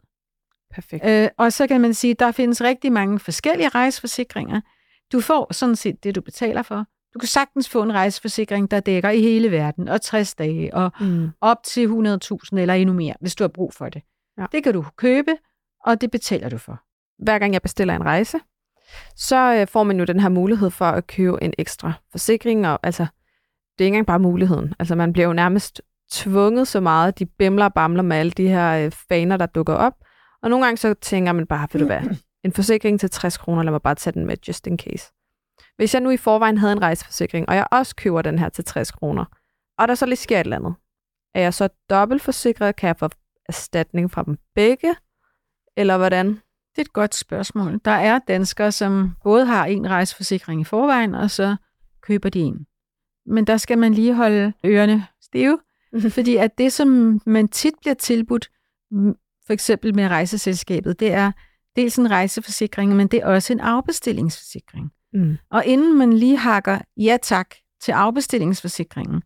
Perfekt. 0.75 1.04
Øh, 1.06 1.28
og 1.38 1.52
så 1.52 1.66
kan 1.66 1.80
man 1.80 1.94
sige, 1.94 2.10
at 2.10 2.18
der 2.18 2.32
findes 2.32 2.62
rigtig 2.62 2.92
mange 2.92 3.18
forskellige 3.18 3.68
rejseforsikringer. 3.68 4.60
Du 5.12 5.20
får 5.20 5.52
sådan 5.52 5.76
set 5.76 6.04
det, 6.04 6.14
du 6.14 6.20
betaler 6.20 6.62
for. 6.62 6.84
Du 7.14 7.18
kan 7.18 7.28
sagtens 7.28 7.68
få 7.68 7.82
en 7.82 7.92
rejseforsikring, 7.92 8.70
der 8.70 8.80
dækker 8.80 9.10
i 9.10 9.20
hele 9.22 9.50
verden, 9.50 9.88
og 9.88 10.00
60 10.02 10.34
dage, 10.34 10.75
og 10.75 10.90
Mm. 11.00 11.28
op 11.40 11.56
til 11.64 11.87
100.000 11.87 12.58
eller 12.58 12.75
endnu 12.75 12.94
mere, 12.94 13.14
hvis 13.20 13.34
du 13.34 13.44
har 13.44 13.49
brug 13.49 13.75
for 13.75 13.88
det. 13.88 14.02
Ja. 14.38 14.46
Det 14.52 14.64
kan 14.64 14.75
du 14.75 14.84
købe, 14.96 15.37
og 15.87 16.00
det 16.00 16.10
betaler 16.10 16.49
du 16.49 16.58
for 16.58 16.80
hver 17.23 17.39
gang 17.39 17.53
jeg 17.53 17.62
bestiller 17.62 17.95
en 17.95 18.05
rejse, 18.05 18.39
så 19.17 19.55
øh, 19.55 19.67
får 19.67 19.83
man 19.83 19.99
jo 19.99 20.05
den 20.05 20.21
her 20.21 20.29
mulighed 20.29 20.71
for 20.71 20.85
at 20.85 21.07
købe 21.07 21.43
en 21.43 21.55
ekstra 21.59 21.93
forsikring, 22.11 22.69
og 22.69 22.79
altså, 22.83 23.07
det 23.79 23.85
er 23.85 23.87
ikke 23.87 23.95
engang 23.95 24.07
bare 24.07 24.19
muligheden. 24.19 24.75
Altså, 24.79 24.95
man 24.95 25.12
bliver 25.12 25.27
jo 25.27 25.33
nærmest 25.33 25.83
tvunget 26.11 26.69
så 26.69 26.81
meget, 26.81 27.19
de 27.19 27.27
bimler 27.27 27.65
og 27.65 27.75
bamler 27.75 28.03
med 28.03 28.17
alle 28.17 28.33
de 28.33 28.49
her 28.49 28.85
øh, 28.85 28.91
faner, 28.91 29.37
der 29.37 29.47
dukker 29.47 29.75
op, 29.75 29.95
og 30.43 30.50
nogle 30.50 30.65
gange 30.65 30.77
så 30.77 30.95
tænker 30.95 31.33
man 31.33 31.47
bare, 31.47 31.69
ved 31.73 31.81
du 31.81 31.87
hvad, 31.87 32.03
en 32.45 32.53
forsikring 32.53 33.00
til 33.00 33.11
60 33.11 33.39
kroner, 33.39 33.62
lad 33.62 33.73
mig 33.73 33.83
bare 33.83 33.95
tage 33.95 34.15
den 34.15 34.27
med, 34.27 34.37
just 34.49 34.67
in 34.67 34.79
case. 34.79 35.12
Hvis 35.77 35.95
jeg 35.95 36.03
nu 36.03 36.11
i 36.11 36.17
forvejen 36.17 36.59
havde 36.59 36.73
en 36.73 36.83
rejseforsikring, 36.83 37.49
og 37.49 37.55
jeg 37.55 37.67
også 37.71 37.97
køber 37.97 38.23
den 38.23 38.39
her 38.39 38.49
til 38.49 38.65
60 38.65 38.91
kroner, 38.91 39.25
og 39.79 39.89
der 39.89 39.95
så 39.95 40.07
lige 40.07 40.17
sker 40.17 40.41
et 40.41 40.45
eller 40.45 40.57
andet, 40.57 40.75
er 41.35 41.41
jeg 41.41 41.55
så 41.55 41.69
dobbeltforsikret? 41.91 42.77
Kan 42.77 42.87
jeg 42.87 42.97
få 42.97 43.09
erstatning 43.49 44.11
fra 44.11 44.23
dem 44.23 44.39
begge? 44.55 44.95
Eller 45.77 45.97
hvordan? 45.99 46.41
Det 46.71 46.79
er 46.79 46.83
et 46.83 46.93
godt 46.93 47.15
spørgsmål. 47.15 47.81
Der 47.85 47.91
er 47.91 48.19
danskere, 48.19 48.73
som 48.73 49.11
både 49.25 49.47
har 49.47 49.67
en 49.67 49.91
rejseforsikring 49.91 50.61
i 50.61 50.65
forvejen, 50.65 51.15
og 51.15 51.31
så 51.31 51.57
køber 52.03 52.29
de 52.29 52.41
en. 52.41 52.67
Men 53.27 53.47
der 53.47 53.57
skal 53.57 53.79
man 53.79 53.95
lige 53.95 54.15
holde 54.15 54.53
ørerne 54.67 55.07
stive, 55.23 55.59
fordi 56.17 56.37
at 56.37 56.59
det, 56.59 56.73
som 56.73 57.21
man 57.27 57.49
tit 57.49 57.75
bliver 57.81 57.95
tilbudt, 57.95 58.50
for 59.47 59.53
eksempel 59.53 59.95
med 59.95 60.09
rejseselskabet, 60.09 61.00
det 61.00 61.12
er 61.12 61.33
dels 61.77 61.99
en 61.99 62.11
rejseforsikring, 62.11 62.97
men 62.97 63.09
det 63.09 63.19
er 63.23 63.27
også 63.27 63.53
en 63.53 63.61
afbestillingsforsikring. 63.61 64.91
Mm. 65.12 65.39
Og 65.50 65.65
inden 65.65 65.99
man 65.99 66.12
lige 66.12 66.37
hakker 66.37 66.79
ja 66.97 67.17
tak 67.23 67.55
til 67.83 67.93
afbestillingsforsikringen, 67.93 69.23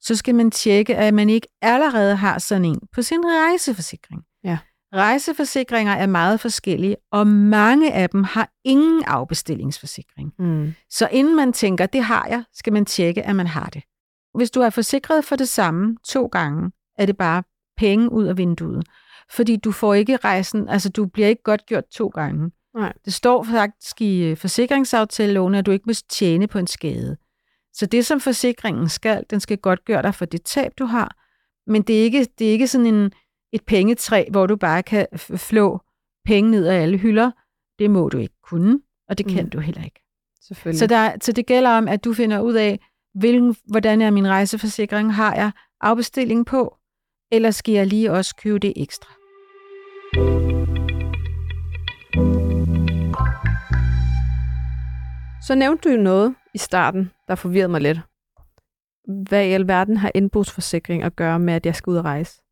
så 0.00 0.16
skal 0.16 0.34
man 0.34 0.50
tjekke, 0.50 0.96
at 0.96 1.14
man 1.14 1.30
ikke 1.30 1.46
allerede 1.62 2.16
har 2.16 2.38
sådan 2.38 2.64
en 2.64 2.80
på 2.92 3.02
sin 3.02 3.20
rejseforsikring. 3.24 4.22
Ja. 4.44 4.58
Rejseforsikringer 4.94 5.92
er 5.92 6.06
meget 6.06 6.40
forskellige, 6.40 6.96
og 7.12 7.26
mange 7.26 7.92
af 7.92 8.10
dem 8.10 8.24
har 8.24 8.50
ingen 8.64 9.04
afbestillingsforsikring. 9.06 10.32
Mm. 10.38 10.74
Så 10.90 11.08
inden 11.12 11.36
man 11.36 11.52
tænker, 11.52 11.86
det 11.86 12.02
har 12.02 12.26
jeg, 12.26 12.44
skal 12.52 12.72
man 12.72 12.84
tjekke, 12.84 13.22
at 13.22 13.36
man 13.36 13.46
har 13.46 13.66
det. 13.66 13.82
Hvis 14.34 14.50
du 14.50 14.60
er 14.60 14.70
forsikret 14.70 15.24
for 15.24 15.36
det 15.36 15.48
samme 15.48 15.96
to 16.04 16.26
gange, 16.26 16.70
er 16.98 17.06
det 17.06 17.16
bare 17.16 17.42
penge 17.76 18.12
ud 18.12 18.24
af 18.24 18.36
vinduet. 18.36 18.86
Fordi 19.30 19.56
du 19.56 19.72
får 19.72 19.94
ikke 19.94 20.16
rejsen, 20.16 20.68
altså 20.68 20.88
du 20.88 21.06
bliver 21.06 21.28
ikke 21.28 21.42
godt 21.42 21.66
gjort 21.66 21.84
to 21.84 22.08
gange. 22.08 22.50
Nej. 22.74 22.92
Det 23.04 23.14
står 23.14 23.42
faktisk 23.42 24.00
i 24.00 24.22
øh, 24.22 24.36
forsikringsaftaleloven, 24.36 25.54
at 25.54 25.66
du 25.66 25.70
ikke 25.70 25.84
må 25.86 25.92
tjene 26.10 26.46
på 26.46 26.58
en 26.58 26.66
skade. 26.66 27.16
Så 27.72 27.86
det, 27.86 28.06
som 28.06 28.20
forsikringen 28.20 28.88
skal, 28.88 29.24
den 29.30 29.40
skal 29.40 29.58
godt 29.58 29.84
gøre 29.84 30.02
dig 30.02 30.14
for 30.14 30.24
det 30.24 30.42
tab, 30.42 30.72
du 30.78 30.84
har. 30.84 31.16
Men 31.66 31.82
det 31.82 31.98
er 31.98 32.02
ikke, 32.02 32.26
det 32.38 32.48
er 32.48 32.52
ikke 32.52 32.68
sådan 32.68 32.86
en, 32.86 33.12
et 33.52 33.64
pengetræ, 33.66 34.24
hvor 34.30 34.46
du 34.46 34.56
bare 34.56 34.82
kan 34.82 35.06
flå 35.36 35.80
penge 36.24 36.50
ned 36.50 36.66
af 36.66 36.82
alle 36.82 36.98
hylder. 36.98 37.30
Det 37.78 37.90
må 37.90 38.08
du 38.08 38.18
ikke 38.18 38.34
kunne, 38.42 38.80
og 39.08 39.18
det 39.18 39.26
kan 39.26 39.44
Mm. 39.44 39.50
du 39.50 39.60
heller 39.60 39.84
ikke. 39.84 40.00
Selvfølgelig. 40.42 40.78
Så, 40.78 40.86
der, 40.86 41.12
så 41.20 41.32
det 41.32 41.46
gælder 41.46 41.70
om, 41.70 41.88
at 41.88 42.04
du 42.04 42.14
finder 42.14 42.40
ud 42.40 42.54
af, 42.54 42.80
hvilken, 43.14 43.56
hvordan 43.64 44.02
er 44.02 44.10
min 44.10 44.28
rejseforsikring, 44.28 45.14
har 45.14 45.34
jeg 45.34 45.50
afbestilling 45.80 46.46
på, 46.46 46.76
eller 47.32 47.50
skal 47.50 47.74
jeg 47.74 47.86
lige 47.86 48.12
også 48.12 48.36
købe 48.36 48.58
det 48.58 48.72
ekstra? 48.76 49.14
Så 55.42 55.54
nævnte 55.54 55.88
du 55.88 55.94
jo 55.94 56.00
noget 56.02 56.34
i 56.54 56.58
starten, 56.58 57.10
der 57.28 57.34
forvirrede 57.34 57.68
mig 57.68 57.80
lidt. 57.80 57.98
Hvad 59.28 59.44
i 59.46 59.50
alverden 59.52 59.96
har 59.96 60.10
indbrugsforsikring 60.14 61.02
at 61.02 61.16
gøre 61.16 61.38
med, 61.38 61.54
at 61.54 61.66
jeg 61.66 61.74
skal 61.74 61.90
ud 61.90 61.96
og 61.96 62.04
rejse? 62.04 62.42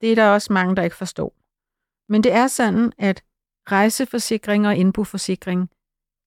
Det 0.00 0.12
er 0.12 0.14
der 0.14 0.28
også 0.28 0.52
mange, 0.52 0.76
der 0.76 0.82
ikke 0.82 0.96
forstår. 0.96 1.34
Men 2.08 2.22
det 2.22 2.32
er 2.32 2.46
sådan, 2.46 2.92
at 2.98 3.22
rejseforsikring 3.70 4.66
og 4.66 4.76
indboforsikring, 4.76 5.70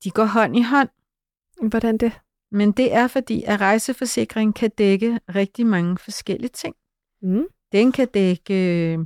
de 0.04 0.12
går 0.12 0.26
hånd 0.26 0.58
i 0.58 0.62
hånd. 0.62 0.90
Hvordan 1.70 1.98
det? 1.98 2.20
Men 2.52 2.72
det 2.72 2.94
er 2.94 3.08
fordi, 3.08 3.44
at 3.44 3.62
rejseforsikring 3.62 4.56
kan 4.56 4.70
dække 4.78 5.20
rigtig 5.36 5.66
mange 5.66 5.98
forskellige 5.98 6.50
ting. 6.50 6.76
Mm. 7.22 7.46
Den 7.72 7.92
kan 7.92 8.08
dække 8.08 8.54
øh, 8.94 9.00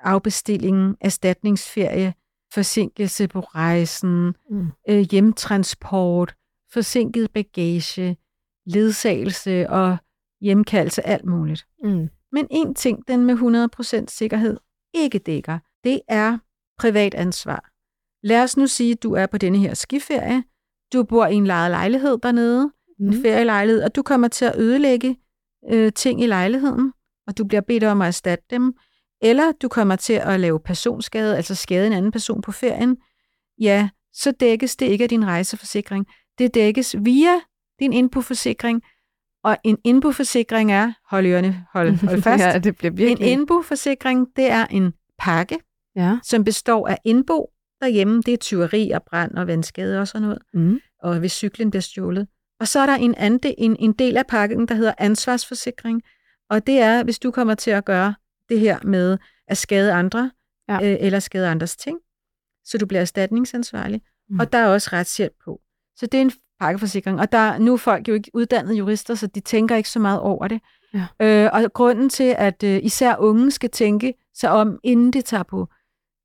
afbestilling, 0.00 0.96
erstatningsferie, 1.00 2.14
forsinkelse 2.54 3.28
på 3.28 3.40
rejsen, 3.40 4.34
Mm. 4.50 4.66
øh, 4.88 4.98
hjemtransport, 5.10 6.34
forsinket 6.72 7.30
bagage, 7.32 8.16
ledsagelse 8.66 9.70
og 9.70 9.96
hjemkaldelse, 10.40 11.06
alt 11.06 11.24
muligt. 11.24 11.66
Mm. 11.84 12.08
Men 12.32 12.46
en 12.50 12.74
ting, 12.74 13.08
den 13.08 13.24
med 13.24 13.34
100% 14.04 14.04
sikkerhed 14.08 14.56
ikke 14.94 15.18
dækker, 15.18 15.58
det 15.84 16.00
er 16.08 16.38
privat 16.78 17.14
ansvar. 17.14 17.70
Lad 18.22 18.42
os 18.42 18.56
nu 18.56 18.66
sige, 18.66 18.92
at 18.92 19.02
du 19.02 19.12
er 19.12 19.26
på 19.26 19.38
denne 19.38 19.58
her 19.58 19.74
skiferie. 19.74 20.44
Du 20.92 21.04
bor 21.04 21.26
i 21.26 21.34
en 21.34 21.46
lejet 21.46 21.70
lejlighed 21.70 22.18
dernede, 22.18 22.70
mm. 22.98 23.06
en 23.06 23.22
ferielejlighed, 23.22 23.82
og 23.82 23.94
du 23.94 24.02
kommer 24.02 24.28
til 24.28 24.44
at 24.44 24.58
ødelægge 24.58 25.16
øh, 25.70 25.92
ting 25.92 26.22
i 26.22 26.26
lejligheden, 26.26 26.92
og 27.26 27.38
du 27.38 27.44
bliver 27.44 27.60
bedt 27.60 27.84
om 27.84 28.02
at 28.02 28.06
erstatte 28.06 28.44
dem. 28.50 28.74
Eller 29.22 29.52
du 29.52 29.68
kommer 29.68 29.96
til 29.96 30.12
at 30.12 30.40
lave 30.40 30.60
personskade, 30.60 31.36
altså 31.36 31.54
skade 31.54 31.86
en 31.86 31.92
anden 31.92 32.12
person 32.12 32.42
på 32.42 32.52
ferien. 32.52 32.96
Ja, 33.60 33.88
så 34.12 34.30
dækkes 34.30 34.76
det 34.76 34.86
ikke 34.86 35.02
af 35.02 35.08
din 35.08 35.26
rejseforsikring. 35.26 36.06
Det 36.38 36.54
dækkes 36.54 36.96
via 36.98 37.40
din 37.80 37.92
indboforsikring, 37.92 38.82
og 39.44 39.56
en 39.64 39.78
indboforsikring 39.84 40.72
er, 40.72 40.92
hold 41.10 41.26
ørerne, 41.26 41.66
hold, 41.72 41.90
hold 42.08 42.22
fast, 42.22 42.44
ja, 42.44 42.58
det 42.58 42.76
bliver 42.76 42.90
en 42.90 42.96
virkelig... 42.96 43.28
indboforsikring, 43.32 44.26
det 44.36 44.50
er 44.50 44.66
en 44.66 44.92
pakke, 45.18 45.58
Ja. 45.96 46.18
som 46.24 46.44
består 46.44 46.88
af 46.88 46.98
indbo 47.04 47.50
derhjemme. 47.80 48.22
Det 48.22 48.34
er 48.34 48.38
tyveri 48.38 48.90
og 48.90 49.02
brand 49.02 49.32
og 49.34 49.46
vandskade 49.46 50.00
og 50.00 50.08
sådan 50.08 50.22
noget. 50.22 50.38
Mm. 50.54 50.80
Og 51.02 51.18
hvis 51.18 51.32
cyklen 51.32 51.70
bliver 51.70 51.82
stjålet. 51.82 52.28
Og 52.60 52.68
så 52.68 52.80
er 52.80 52.86
der 52.86 52.94
en, 52.94 53.14
anden, 53.14 53.54
en, 53.58 53.76
en 53.80 53.92
del 53.92 54.16
af 54.16 54.26
pakken, 54.26 54.68
der 54.68 54.74
hedder 54.74 54.92
ansvarsforsikring. 54.98 56.02
Og 56.50 56.66
det 56.66 56.78
er, 56.78 57.04
hvis 57.04 57.18
du 57.18 57.30
kommer 57.30 57.54
til 57.54 57.70
at 57.70 57.84
gøre 57.84 58.14
det 58.48 58.60
her 58.60 58.78
med 58.84 59.18
at 59.48 59.58
skade 59.58 59.92
andre, 59.92 60.30
Ja. 60.68 60.74
øh, 60.74 60.96
eller 61.00 61.18
skade 61.18 61.48
andres 61.48 61.76
ting, 61.76 61.98
så 62.64 62.78
du 62.78 62.86
bliver 62.86 63.00
erstatningsansvarlig. 63.00 64.02
Mm. 64.28 64.40
Og 64.40 64.52
der 64.52 64.58
er 64.58 64.66
også 64.66 64.90
retshjælp 64.92 65.32
på. 65.44 65.60
Så 65.96 66.06
det 66.06 66.18
er 66.18 66.22
en 66.22 66.32
pakkeforsikring. 66.66 67.20
Og 67.20 67.32
der, 67.32 67.58
nu 67.58 67.72
er 67.72 67.76
folk 67.76 68.08
jo 68.08 68.14
ikke 68.14 68.30
uddannede 68.34 68.74
jurister, 68.74 69.14
så 69.14 69.26
de 69.26 69.40
tænker 69.40 69.76
ikke 69.76 69.88
så 69.88 69.98
meget 69.98 70.20
over 70.20 70.48
det. 70.48 70.60
Ja. 70.94 71.06
Øh, 71.44 71.50
og 71.52 71.72
grunden 71.72 72.08
til, 72.08 72.34
at 72.38 72.62
øh, 72.62 72.80
især 72.82 73.16
unge 73.18 73.50
skal 73.50 73.70
tænke 73.70 74.14
sig 74.34 74.50
om, 74.50 74.78
inden 74.82 75.10
de 75.10 75.20
tager 75.22 75.42
på, 75.42 75.68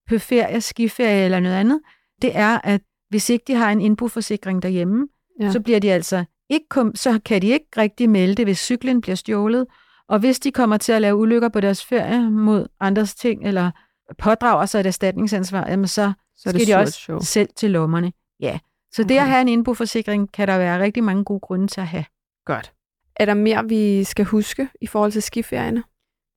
på 0.10 0.18
ferie, 0.18 0.62
skiferie 0.62 1.26
eller 1.26 1.40
noget 1.40 1.56
andet, 1.56 1.80
det 2.22 2.32
er, 2.38 2.60
at 2.64 2.82
hvis 3.10 3.30
ikke 3.30 3.44
de 3.48 3.56
har 3.56 3.72
en 3.72 3.82
indboforsikring 3.82 4.64
derhjemme, 4.64 5.08
Ja. 5.42 5.52
så 5.52 5.60
bliver 5.60 5.80
de 5.80 5.92
altså 5.92 6.24
ikke 6.50 6.66
kom, 6.70 6.96
så 6.96 7.20
kan 7.26 7.42
de 7.42 7.48
ikke 7.48 7.66
rigtig 7.78 8.10
melde 8.10 8.36
det, 8.36 8.46
hvis 8.46 8.58
cyklen 8.60 9.02
bliver 9.02 9.16
stjålet. 9.16 9.66
Og 10.10 10.20
hvis 10.20 10.40
de 10.40 10.52
kommer 10.52 10.78
til 10.78 10.92
at 10.92 11.02
lave 11.02 11.16
ulykker 11.16 11.50
på 11.50 11.60
deres 11.62 11.86
ferie 11.86 12.30
mod 12.32 12.68
andres 12.80 13.16
ting, 13.16 13.48
eller 13.48 13.72
pådrager 14.18 14.66
sig 14.66 14.80
et 14.80 14.86
erstatningsansvar, 14.86 15.70
jamen 15.70 15.88
så, 15.88 16.12
Så 16.38 16.50
skal 16.50 16.68
de 16.68 16.76
også 16.76 16.94
show. 16.94 17.20
selv 17.22 17.50
til 17.56 17.72
lommerne. 17.72 18.12
Ja. 18.40 18.60
Så 18.92 19.02
okay. 19.02 19.10
det 19.10 19.20
at 19.20 19.28
have 19.28 19.42
en 19.42 19.48
indboforsikring, 19.48 20.32
kan 20.32 20.48
der 20.48 20.58
være 20.58 20.80
rigtig 20.80 21.04
mange 21.04 21.24
gode 21.24 21.40
grunde 21.40 21.68
til 21.68 21.82
at 21.82 21.88
have. 21.88 22.06
Godt. 22.46 22.74
Er 23.16 23.26
der 23.26 23.34
mere, 23.34 23.68
vi 23.68 24.04
skal 24.04 24.26
huske 24.26 24.70
i 24.82 24.88
forhold 24.88 25.12
til 25.12 25.22
skiferierne? 25.22 25.84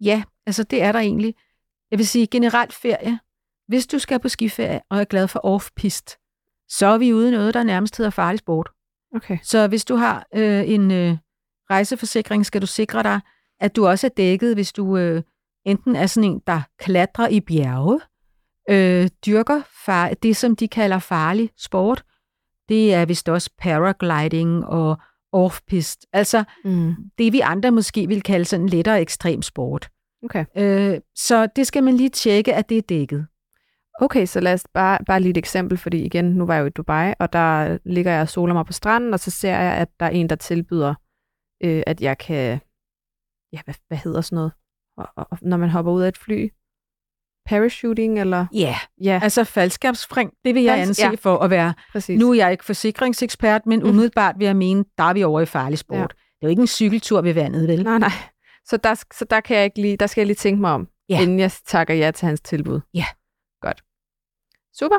Ja, 0.01 0.23
altså 0.47 0.63
det 0.63 0.83
er 0.83 0.93
der 0.93 0.99
egentlig. 0.99 1.35
Jeg 1.91 1.99
vil 1.99 2.07
sige 2.09 2.27
generelt 2.27 2.73
ferie. 2.73 3.19
Hvis 3.69 3.87
du 3.87 3.99
skal 3.99 4.21
på 4.21 4.29
skiferie 4.29 4.81
og 4.91 5.01
er 5.01 5.05
glad 5.05 5.29
for 5.29 5.41
off-pist, 5.45 6.17
så 6.69 6.87
er 6.87 6.99
vi 6.99 7.13
ude 7.13 7.29
i 7.29 7.31
noget, 7.31 7.55
der 7.55 7.63
nærmest 7.63 7.97
hedder 7.97 8.11
farlig 8.11 8.39
sport. 8.39 8.71
Okay. 9.15 9.39
Så 9.43 9.69
hvis 9.69 9.85
du 9.85 9.97
har 9.97 10.27
øh, 10.35 10.69
en 10.69 10.91
øh, 10.91 11.17
rejseforsikring, 11.71 12.47
skal 12.47 12.63
du 12.63 12.67
sikre 12.67 13.03
dig, 13.03 13.21
at 13.61 13.77
du 13.77 13.87
også 13.87 14.07
er 14.07 14.11
dækket, 14.17 14.55
hvis 14.55 14.73
du 14.73 14.97
øh, 14.97 15.23
enten 15.65 15.97
er 15.97 16.07
sådan 16.07 16.31
en, 16.31 16.43
der 16.47 16.63
klatrer 16.79 17.29
i 17.29 17.41
bjerge, 17.41 18.01
øh, 18.71 19.09
dyrker 19.27 19.63
far, 19.85 20.09
det, 20.09 20.37
som 20.37 20.57
de 20.57 20.69
kalder 20.69 20.99
farlig 20.99 21.51
sport. 21.57 22.05
Det 22.71 22.95
er 22.95 23.05
vist 23.05 23.29
også 23.29 23.51
paragliding 23.59 24.65
og 24.67 24.97
off-pist. 25.37 26.07
Altså 26.13 26.45
Mm. 26.65 26.95
det, 27.19 27.33
vi 27.33 27.41
andre 27.41 27.71
måske 27.71 28.07
vil 28.09 28.23
kalde 28.23 28.45
sådan 28.45 28.69
lettere 28.69 29.01
ekstrem 29.01 29.43
sport. 29.43 29.89
Okay. 30.25 30.45
Øh, 30.57 31.01
så 31.17 31.47
det 31.57 31.67
skal 31.67 31.83
man 31.85 31.97
lige 31.97 32.09
tjekke, 32.09 32.55
at 32.55 32.69
det 32.69 32.79
er 32.79 32.83
dækket. 32.83 33.27
Okay, 34.01 34.27
så 34.27 34.41
lad 34.41 34.55
os 34.55 34.65
bare, 34.75 34.99
bare 35.07 35.21
lige 35.21 35.31
et 35.31 35.37
eksempel, 35.37 35.79
fordi 35.79 36.05
igen, 36.05 36.25
nu 36.25 36.47
var 36.47 36.55
jeg 36.55 36.61
jo 36.61 36.67
i 36.67 36.71
Dubai, 36.71 37.15
og 37.19 37.33
der 37.33 37.79
ligger 37.85 38.13
jeg 38.13 38.21
og 38.23 38.29
soler 38.29 38.55
mig 38.55 38.67
på 38.67 38.73
stranden, 38.73 39.15
og 39.15 39.21
så 39.21 39.31
ser 39.31 39.59
jeg, 39.59 39.75
at 39.77 39.89
der 40.01 40.07
er 40.07 40.11
en, 40.11 40.29
der 40.29 40.37
tilbyder, 40.37 40.95
øh, 41.65 41.83
at 41.87 42.01
jeg 42.01 42.19
kan, 42.19 42.61
ja, 43.53 43.59
hvad, 43.65 43.75
hvad 43.89 43.99
hedder 43.99 44.21
sådan 44.21 44.37
noget, 44.37 44.53
og, 44.97 45.09
og, 45.17 45.39
når 45.43 45.57
man 45.57 45.69
hopper 45.71 45.93
ud 45.93 46.03
af 46.03 46.09
et 46.09 46.19
fly? 46.19 46.49
Parachuting, 47.51 48.21
eller? 48.21 48.47
Ja, 48.55 48.59
yeah. 48.61 48.75
Ja, 49.05 49.21
altså 49.23 49.45
faldskabsspring, 49.45 50.31
det 50.45 50.55
vil 50.55 50.63
jeg 50.63 50.81
anse 50.81 51.03
ja. 51.03 51.11
for 51.19 51.39
at 51.39 51.51
være. 51.51 51.75
præcis. 51.93 52.19
Nu 52.21 52.31
er 52.31 52.35
jeg 52.35 52.53
ikke 52.53 52.65
forsikringsekspert, 52.65 53.67
men 53.67 53.81
Mm. 53.83 53.89
umiddelbart 53.89 54.35
vil 54.39 54.45
jeg 54.47 54.57
mene, 54.57 54.85
der 54.99 55.05
er 55.05 55.13
vi 55.13 55.23
over 55.25 55.41
i 55.41 55.47
farlig 55.47 55.79
sport. 55.79 55.97
Ja. 55.99 56.03
Det 56.05 56.43
er 56.43 56.47
jo 56.47 56.49
ikke 56.49 56.61
en 56.61 56.67
cykeltur 56.67 57.21
ved 57.21 57.35
vandet, 57.35 57.69
vel? 57.69 57.83
Nej, 57.85 57.99
nej. 57.99 58.11
Så 58.65 58.77
der, 58.77 58.95
så 58.95 59.25
der, 59.31 59.41
kan 59.41 59.57
jeg 59.57 59.65
ikke 59.65 59.81
lige, 59.81 59.97
der 59.97 60.07
skal 60.07 60.21
jeg 60.21 60.27
lige 60.27 60.35
tænke 60.37 60.61
mig 60.61 60.71
om, 60.73 60.89
Ja. 61.09 61.21
inden 61.23 61.39
jeg 61.39 61.51
takker 61.67 61.95
ja 61.95 62.11
til 62.11 62.27
hans 62.27 62.41
tilbud. 62.41 62.81
Ja. 62.95 63.05
Godt. 63.61 63.83
Super. 64.79 64.97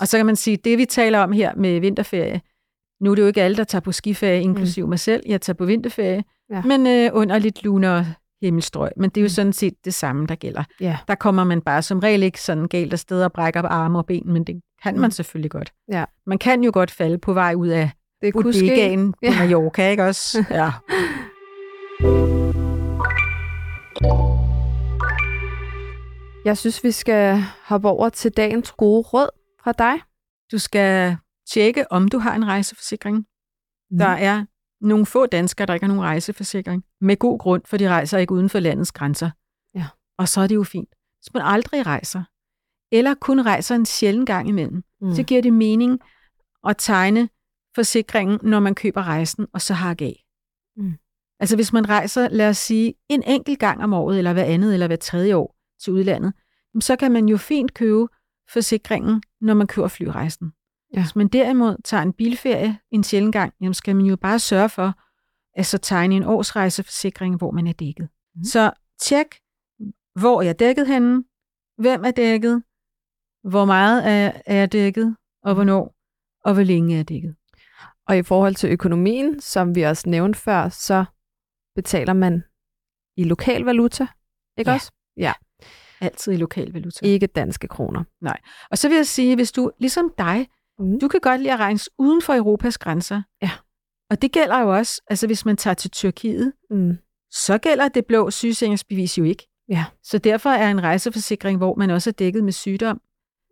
Og 0.00 0.08
så 0.08 0.16
kan 0.16 0.26
man 0.26 0.36
sige, 0.36 0.56
det 0.56 0.78
vi 0.78 0.84
taler 0.84 1.18
om 1.18 1.32
her 1.32 1.54
med 1.54 1.80
vinterferie, 1.80 2.40
nu 3.00 3.10
er 3.10 3.14
det 3.14 3.22
jo 3.22 3.26
ikke 3.26 3.42
alle, 3.42 3.56
der 3.56 3.64
tager 3.64 3.80
på 3.80 3.92
skiferie, 3.92 4.40
inklusiv 4.42 4.88
mig 4.88 5.00
selv. 5.00 5.22
Jeg 5.26 5.40
tager 5.40 5.54
på 5.54 5.64
vinterferie, 5.64 6.24
Ja. 6.50 6.62
men 6.62 6.86
øh, 6.86 7.10
under 7.12 7.38
lidt 7.38 7.64
luner 7.64 8.04
himmelstrøg. 8.42 8.90
Men 8.96 9.10
det 9.10 9.16
er 9.16 9.22
jo 9.22 9.24
Mm. 9.24 9.28
sådan 9.28 9.52
set 9.52 9.74
det 9.84 9.94
samme, 9.94 10.26
der 10.26 10.34
gælder. 10.34 10.64
Ja. 10.80 10.98
Der 11.08 11.14
kommer 11.14 11.44
man 11.44 11.60
bare 11.62 11.82
som 11.82 11.98
regel 11.98 12.22
ikke 12.22 12.40
sådan 12.42 12.68
galt 12.68 12.92
afsted 12.92 13.22
og 13.24 13.32
brækker 13.32 13.62
arme 13.62 13.98
og 13.98 14.06
ben, 14.06 14.22
men 14.32 14.44
det 14.44 14.60
kan 14.82 14.94
man 14.98 15.08
Mm. 15.08 15.10
selvfølgelig 15.10 15.50
godt. 15.50 15.72
Ja. 15.92 16.04
Man 16.26 16.38
kan 16.38 16.64
jo 16.64 16.70
godt 16.74 16.90
falde 16.90 17.18
på 17.18 17.32
vej 17.32 17.54
ud 17.54 17.68
af 17.68 17.90
Det 18.22 18.32
bodegaen 18.32 19.12
på 19.12 19.18
Ja. 19.22 19.38
Mallorca, 19.38 19.90
ikke 19.90 20.04
også? 20.04 20.44
Ja. 20.50 20.70
Jeg 26.44 26.58
synes, 26.58 26.84
vi 26.84 26.90
skal 26.90 27.42
hoppe 27.64 27.88
over 27.88 28.08
til 28.08 28.30
dagens 28.32 28.72
gode 28.72 29.02
råd 29.02 29.28
fra 29.64 29.72
dig. 29.72 29.94
Du 30.52 30.58
skal 30.58 31.16
tjekke, 31.50 31.92
om 31.92 32.08
du 32.08 32.18
har 32.18 32.34
en 32.34 32.46
rejseforsikring. 32.46 33.16
Mm. 33.16 33.98
Der 33.98 34.06
er 34.06 34.44
nogle 34.80 35.06
få 35.06 35.26
danskere, 35.26 35.66
der 35.66 35.74
ikke 35.74 35.86
har 35.86 35.94
nogen 35.94 36.08
rejseforsikring. 36.08 36.84
Med 37.00 37.16
god 37.16 37.38
grund, 37.38 37.62
for 37.64 37.76
de 37.76 37.88
rejser 37.88 38.18
ikke 38.18 38.34
uden 38.34 38.48
for 38.48 38.60
landets 38.60 38.92
grænser. 38.92 39.30
Ja. 39.74 39.86
Og 40.18 40.28
så 40.28 40.40
er 40.40 40.46
det 40.46 40.54
jo 40.54 40.64
fint. 40.64 40.94
Hvis 41.20 41.34
man 41.34 41.42
aldrig 41.42 41.86
rejser, 41.86 42.22
eller 42.92 43.14
kun 43.14 43.46
rejser 43.46 43.74
en 43.74 43.86
sjælden 43.86 44.26
gang 44.26 44.48
imellem, 44.48 44.82
mm. 45.00 45.14
så 45.14 45.22
giver 45.22 45.42
det 45.42 45.52
mening 45.52 46.00
at 46.68 46.76
tegne 46.78 47.28
forsikringen, 47.74 48.38
når 48.42 48.60
man 48.60 48.74
køber 48.74 49.02
rejsen, 49.02 49.46
og 49.52 49.60
så 49.60 49.74
har 49.74 49.90
af. 49.90 50.24
Mm. 50.76 50.92
Altså 51.40 51.56
hvis 51.56 51.72
man 51.72 51.88
rejser, 51.88 52.28
lad 52.28 52.48
os 52.48 52.58
sige, 52.58 52.94
en 53.08 53.22
enkelt 53.26 53.58
gang 53.58 53.82
om 53.82 53.92
året, 53.92 54.18
eller 54.18 54.32
hver 54.32 54.44
andet, 54.44 54.72
eller 54.74 54.86
hver 54.86 54.96
tredje 54.96 55.36
år 55.36 55.56
til 55.82 55.92
udlandet, 55.92 56.32
så 56.80 56.96
kan 56.96 57.12
man 57.12 57.28
jo 57.28 57.36
fint 57.36 57.74
købe 57.74 58.08
forsikringen, 58.48 59.22
når 59.40 59.54
man 59.54 59.66
køber 59.66 59.88
flyrejsen. 59.88 60.52
Ja. 60.94 61.00
Hvis 61.00 61.16
man 61.16 61.28
derimod 61.28 61.76
tager 61.84 62.02
en 62.02 62.12
bilferie 62.12 62.78
en 62.90 63.04
sjældent 63.04 63.32
gang, 63.32 63.52
jamen 63.60 63.74
skal 63.74 63.96
man 63.96 64.06
jo 64.06 64.16
bare 64.16 64.38
sørge 64.38 64.68
for, 64.68 64.94
at 65.54 65.66
så 65.66 65.78
tegne 65.78 66.14
en 66.14 66.24
årsrejseforsikring, 66.24 67.36
hvor 67.36 67.50
man 67.50 67.66
er 67.66 67.72
dækket. 67.72 68.08
Mm. 68.34 68.44
Så 68.44 68.72
tjek, 69.00 69.26
hvor 70.20 70.42
jeg 70.42 70.48
er 70.48 70.54
dækket 70.54 70.86
henne, 70.86 71.24
hvem 71.78 72.04
er 72.04 72.10
dækket, 72.10 72.62
hvor 73.42 73.64
meget 73.64 74.08
er, 74.08 74.32
er 74.46 74.54
jeg 74.54 74.72
dækket, 74.72 75.16
og 75.42 75.54
hvornår, 75.54 75.94
og 76.44 76.54
hvor 76.54 76.62
længe 76.62 76.92
er 76.92 76.98
jeg 76.98 77.08
dækket. 77.08 77.36
Og 78.08 78.18
i 78.18 78.22
forhold 78.22 78.54
til 78.54 78.70
økonomien, 78.70 79.40
som 79.40 79.74
vi 79.74 79.82
også 79.82 80.08
nævnte 80.08 80.38
før, 80.38 80.68
så 80.68 81.04
betaler 81.74 82.12
man 82.12 82.42
i 83.16 83.24
lokal 83.24 83.62
valuta, 83.62 84.06
ikke 84.58 84.70
ja. 84.70 84.74
også? 84.74 84.92
Ja. 85.16 85.32
Altid 86.00 86.32
i 86.32 86.36
lokal 86.36 86.72
valuta. 86.72 87.06
Ikke 87.06 87.26
danske 87.26 87.68
kroner. 87.68 88.04
Nej. 88.20 88.40
Og 88.70 88.78
så 88.78 88.88
vil 88.88 88.96
jeg 88.96 89.06
sige, 89.06 89.34
hvis 89.34 89.52
du, 89.52 89.70
ligesom 89.78 90.12
dig, 90.18 90.48
mm. 90.80 91.00
du 91.00 91.08
kan 91.08 91.20
godt 91.20 91.40
lide 91.40 91.52
at 91.52 91.60
regne 91.60 91.80
uden 91.98 92.22
for 92.22 92.34
Europas 92.34 92.78
grænser. 92.78 93.22
Ja. 93.42 93.50
Og 94.10 94.22
det 94.22 94.32
gælder 94.32 94.60
jo 94.60 94.76
også, 94.76 95.02
altså 95.10 95.26
hvis 95.26 95.44
man 95.44 95.56
tager 95.56 95.74
til 95.74 95.90
Tyrkiet, 95.90 96.52
mm. 96.70 96.98
så 97.30 97.58
gælder 97.58 97.88
det 97.88 98.06
blå 98.06 98.30
sygesikringsbevis 98.30 99.18
jo 99.18 99.24
ikke. 99.24 99.48
Ja. 99.68 99.84
Så 100.02 100.18
derfor 100.18 100.50
er 100.50 100.70
en 100.70 100.82
rejseforsikring, 100.82 101.58
hvor 101.58 101.74
man 101.74 101.90
også 101.90 102.10
er 102.10 102.12
dækket 102.12 102.44
med 102.44 102.52
sygdom, 102.52 103.00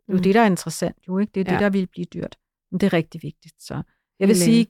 det 0.09 0.13
er 0.13 0.13
jo 0.13 0.17
mm. 0.17 0.23
det, 0.23 0.35
der 0.35 0.41
er 0.41 0.47
interessant, 0.47 0.97
jo 1.09 1.19
ikke? 1.19 1.31
Det 1.35 1.41
er 1.41 1.45
ja. 1.53 1.53
det, 1.53 1.61
der 1.63 1.71
vil 1.71 1.87
blive 1.87 2.05
dyrt. 2.05 2.37
Men 2.71 2.81
det 2.81 2.87
er 2.87 2.93
rigtig 2.93 3.21
vigtigt. 3.23 3.55
Så 3.63 3.75
jeg 4.21 4.29
vil 4.29 4.37
Længe. 4.37 4.45
sige, 4.45 4.67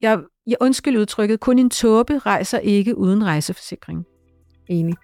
jeg, 0.00 0.20
jeg 0.46 0.56
undskyld 0.60 0.98
udtrykket, 0.98 1.40
kun 1.40 1.58
en 1.58 1.70
tåbe 1.70 2.18
rejser 2.18 2.58
ikke 2.58 2.98
uden 2.98 3.24
rejseforsikring. 3.24 4.04
Enig. 4.68 4.94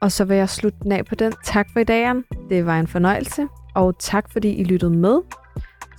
Og 0.00 0.12
så 0.12 0.24
vil 0.24 0.36
jeg 0.36 0.48
slutte 0.48 0.78
den 0.82 0.92
af 0.92 1.06
på 1.06 1.14
den. 1.14 1.32
Tak 1.44 1.68
for 1.72 1.80
i 1.80 1.84
dag, 1.84 2.14
Det 2.50 2.66
var 2.66 2.80
en 2.80 2.86
fornøjelse. 2.86 3.48
Og 3.74 3.98
tak 3.98 4.32
fordi 4.32 4.54
I 4.54 4.64
lyttede 4.64 4.92
med. 4.92 5.20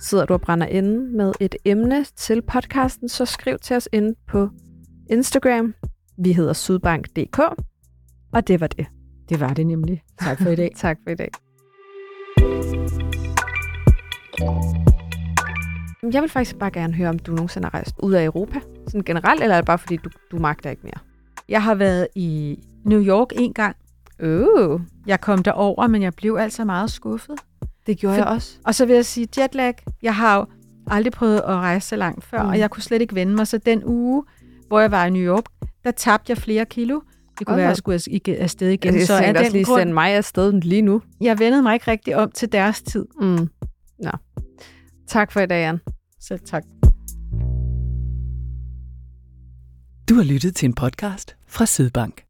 Sidder 0.02 0.24
du 0.24 0.34
og 0.34 0.40
brænder 0.40 0.66
inde 0.66 1.16
med 1.16 1.32
et 1.40 1.54
emne 1.64 2.04
til 2.04 2.42
podcasten, 2.42 3.08
så 3.08 3.24
skriv 3.24 3.58
til 3.58 3.76
os 3.76 3.88
ind 3.92 4.16
på 4.28 4.48
Instagram. 5.10 5.74
Vi 6.18 6.32
hedder 6.32 6.52
sydbank.dk. 6.52 7.38
Og 8.32 8.48
det 8.48 8.60
var 8.60 8.66
det. 8.66 8.86
Det 9.28 9.40
var 9.40 9.54
det 9.54 9.66
nemlig. 9.66 10.02
Tak 10.20 10.42
for 10.42 10.50
i 10.50 10.56
dag. 10.56 10.70
tak 10.84 10.98
for 11.04 11.10
i 11.10 11.14
dag. 11.14 11.30
Jeg 16.12 16.22
vil 16.22 16.30
faktisk 16.30 16.58
bare 16.58 16.70
gerne 16.70 16.94
høre, 16.94 17.08
om 17.08 17.18
du 17.18 17.32
nogensinde 17.32 17.64
har 17.66 17.74
rejst 17.74 17.94
ud 18.02 18.12
af 18.12 18.24
Europa, 18.24 18.60
sådan 18.86 19.02
generelt, 19.02 19.42
eller 19.42 19.56
er 19.56 19.60
det 19.60 19.66
bare 19.66 19.78
fordi, 19.78 19.96
du, 19.96 20.10
du 20.30 20.38
magter 20.38 20.70
ikke 20.70 20.82
mere? 20.82 20.98
Jeg 21.48 21.62
har 21.62 21.74
været 21.74 22.08
i 22.14 22.58
New 22.84 23.02
York 23.04 23.28
en 23.32 23.54
gang. 23.54 23.76
Uh. 24.22 24.80
Jeg 25.06 25.20
kom 25.20 25.42
derover, 25.42 25.86
men 25.86 26.02
jeg 26.02 26.12
blev 26.14 26.36
altså 26.36 26.64
meget 26.64 26.90
skuffet. 26.90 27.34
Det 27.86 27.98
gjorde 27.98 28.16
For, 28.16 28.24
jeg 28.24 28.34
også. 28.34 28.58
Og 28.64 28.74
så 28.74 28.86
vil 28.86 28.94
jeg 28.94 29.06
sige 29.06 29.28
jetlag. 29.38 29.74
Jeg 30.02 30.16
har 30.16 30.36
jo 30.36 30.46
aldrig 30.86 31.12
prøvet 31.12 31.36
at 31.36 31.44
rejse 31.44 31.88
så 31.88 31.96
langt 31.96 32.24
før, 32.24 32.42
mm. 32.42 32.48
og 32.48 32.58
jeg 32.58 32.70
kunne 32.70 32.82
slet 32.82 33.00
ikke 33.00 33.14
vende 33.14 33.34
mig. 33.34 33.46
Så 33.46 33.58
den 33.58 33.82
uge, 33.84 34.24
hvor 34.68 34.80
jeg 34.80 34.90
var 34.90 35.06
i 35.06 35.10
New 35.10 35.22
York, 35.22 35.44
der 35.84 35.90
tabte 35.90 36.30
jeg 36.30 36.38
flere 36.38 36.66
kilo. 36.66 37.00
Det 37.38 37.46
kunne 37.46 37.54
okay. 37.54 37.60
være, 37.60 37.66
at 37.66 37.84
jeg 37.86 38.02
skulle 38.02 38.40
afsted 38.40 38.68
igen. 38.68 38.94
Jeg 38.94 39.06
så 39.06 39.14
er 39.14 39.38
også 39.38 39.52
lige 39.52 39.64
grund, 39.64 39.80
sende 39.80 39.92
mig 39.92 40.10
afsted 40.10 40.52
lige 40.52 40.82
nu. 40.82 41.02
Jeg 41.20 41.38
vendede 41.38 41.62
mig 41.62 41.74
ikke 41.74 41.90
rigtig 41.90 42.16
om 42.16 42.30
til 42.30 42.52
deres 42.52 42.82
tid. 42.82 43.06
Mm. 43.20 43.48
Nå. 43.98 44.10
Tak 45.08 45.32
for 45.32 45.40
i 45.40 45.46
dag, 45.46 45.62
Jan. 45.62 45.80
Selv 46.20 46.40
tak. 46.40 46.62
Du 50.08 50.14
har 50.14 50.22
lyttet 50.22 50.56
til 50.56 50.66
en 50.66 50.74
podcast 50.74 51.36
fra 51.48 51.66
Sydbank. 51.66 52.22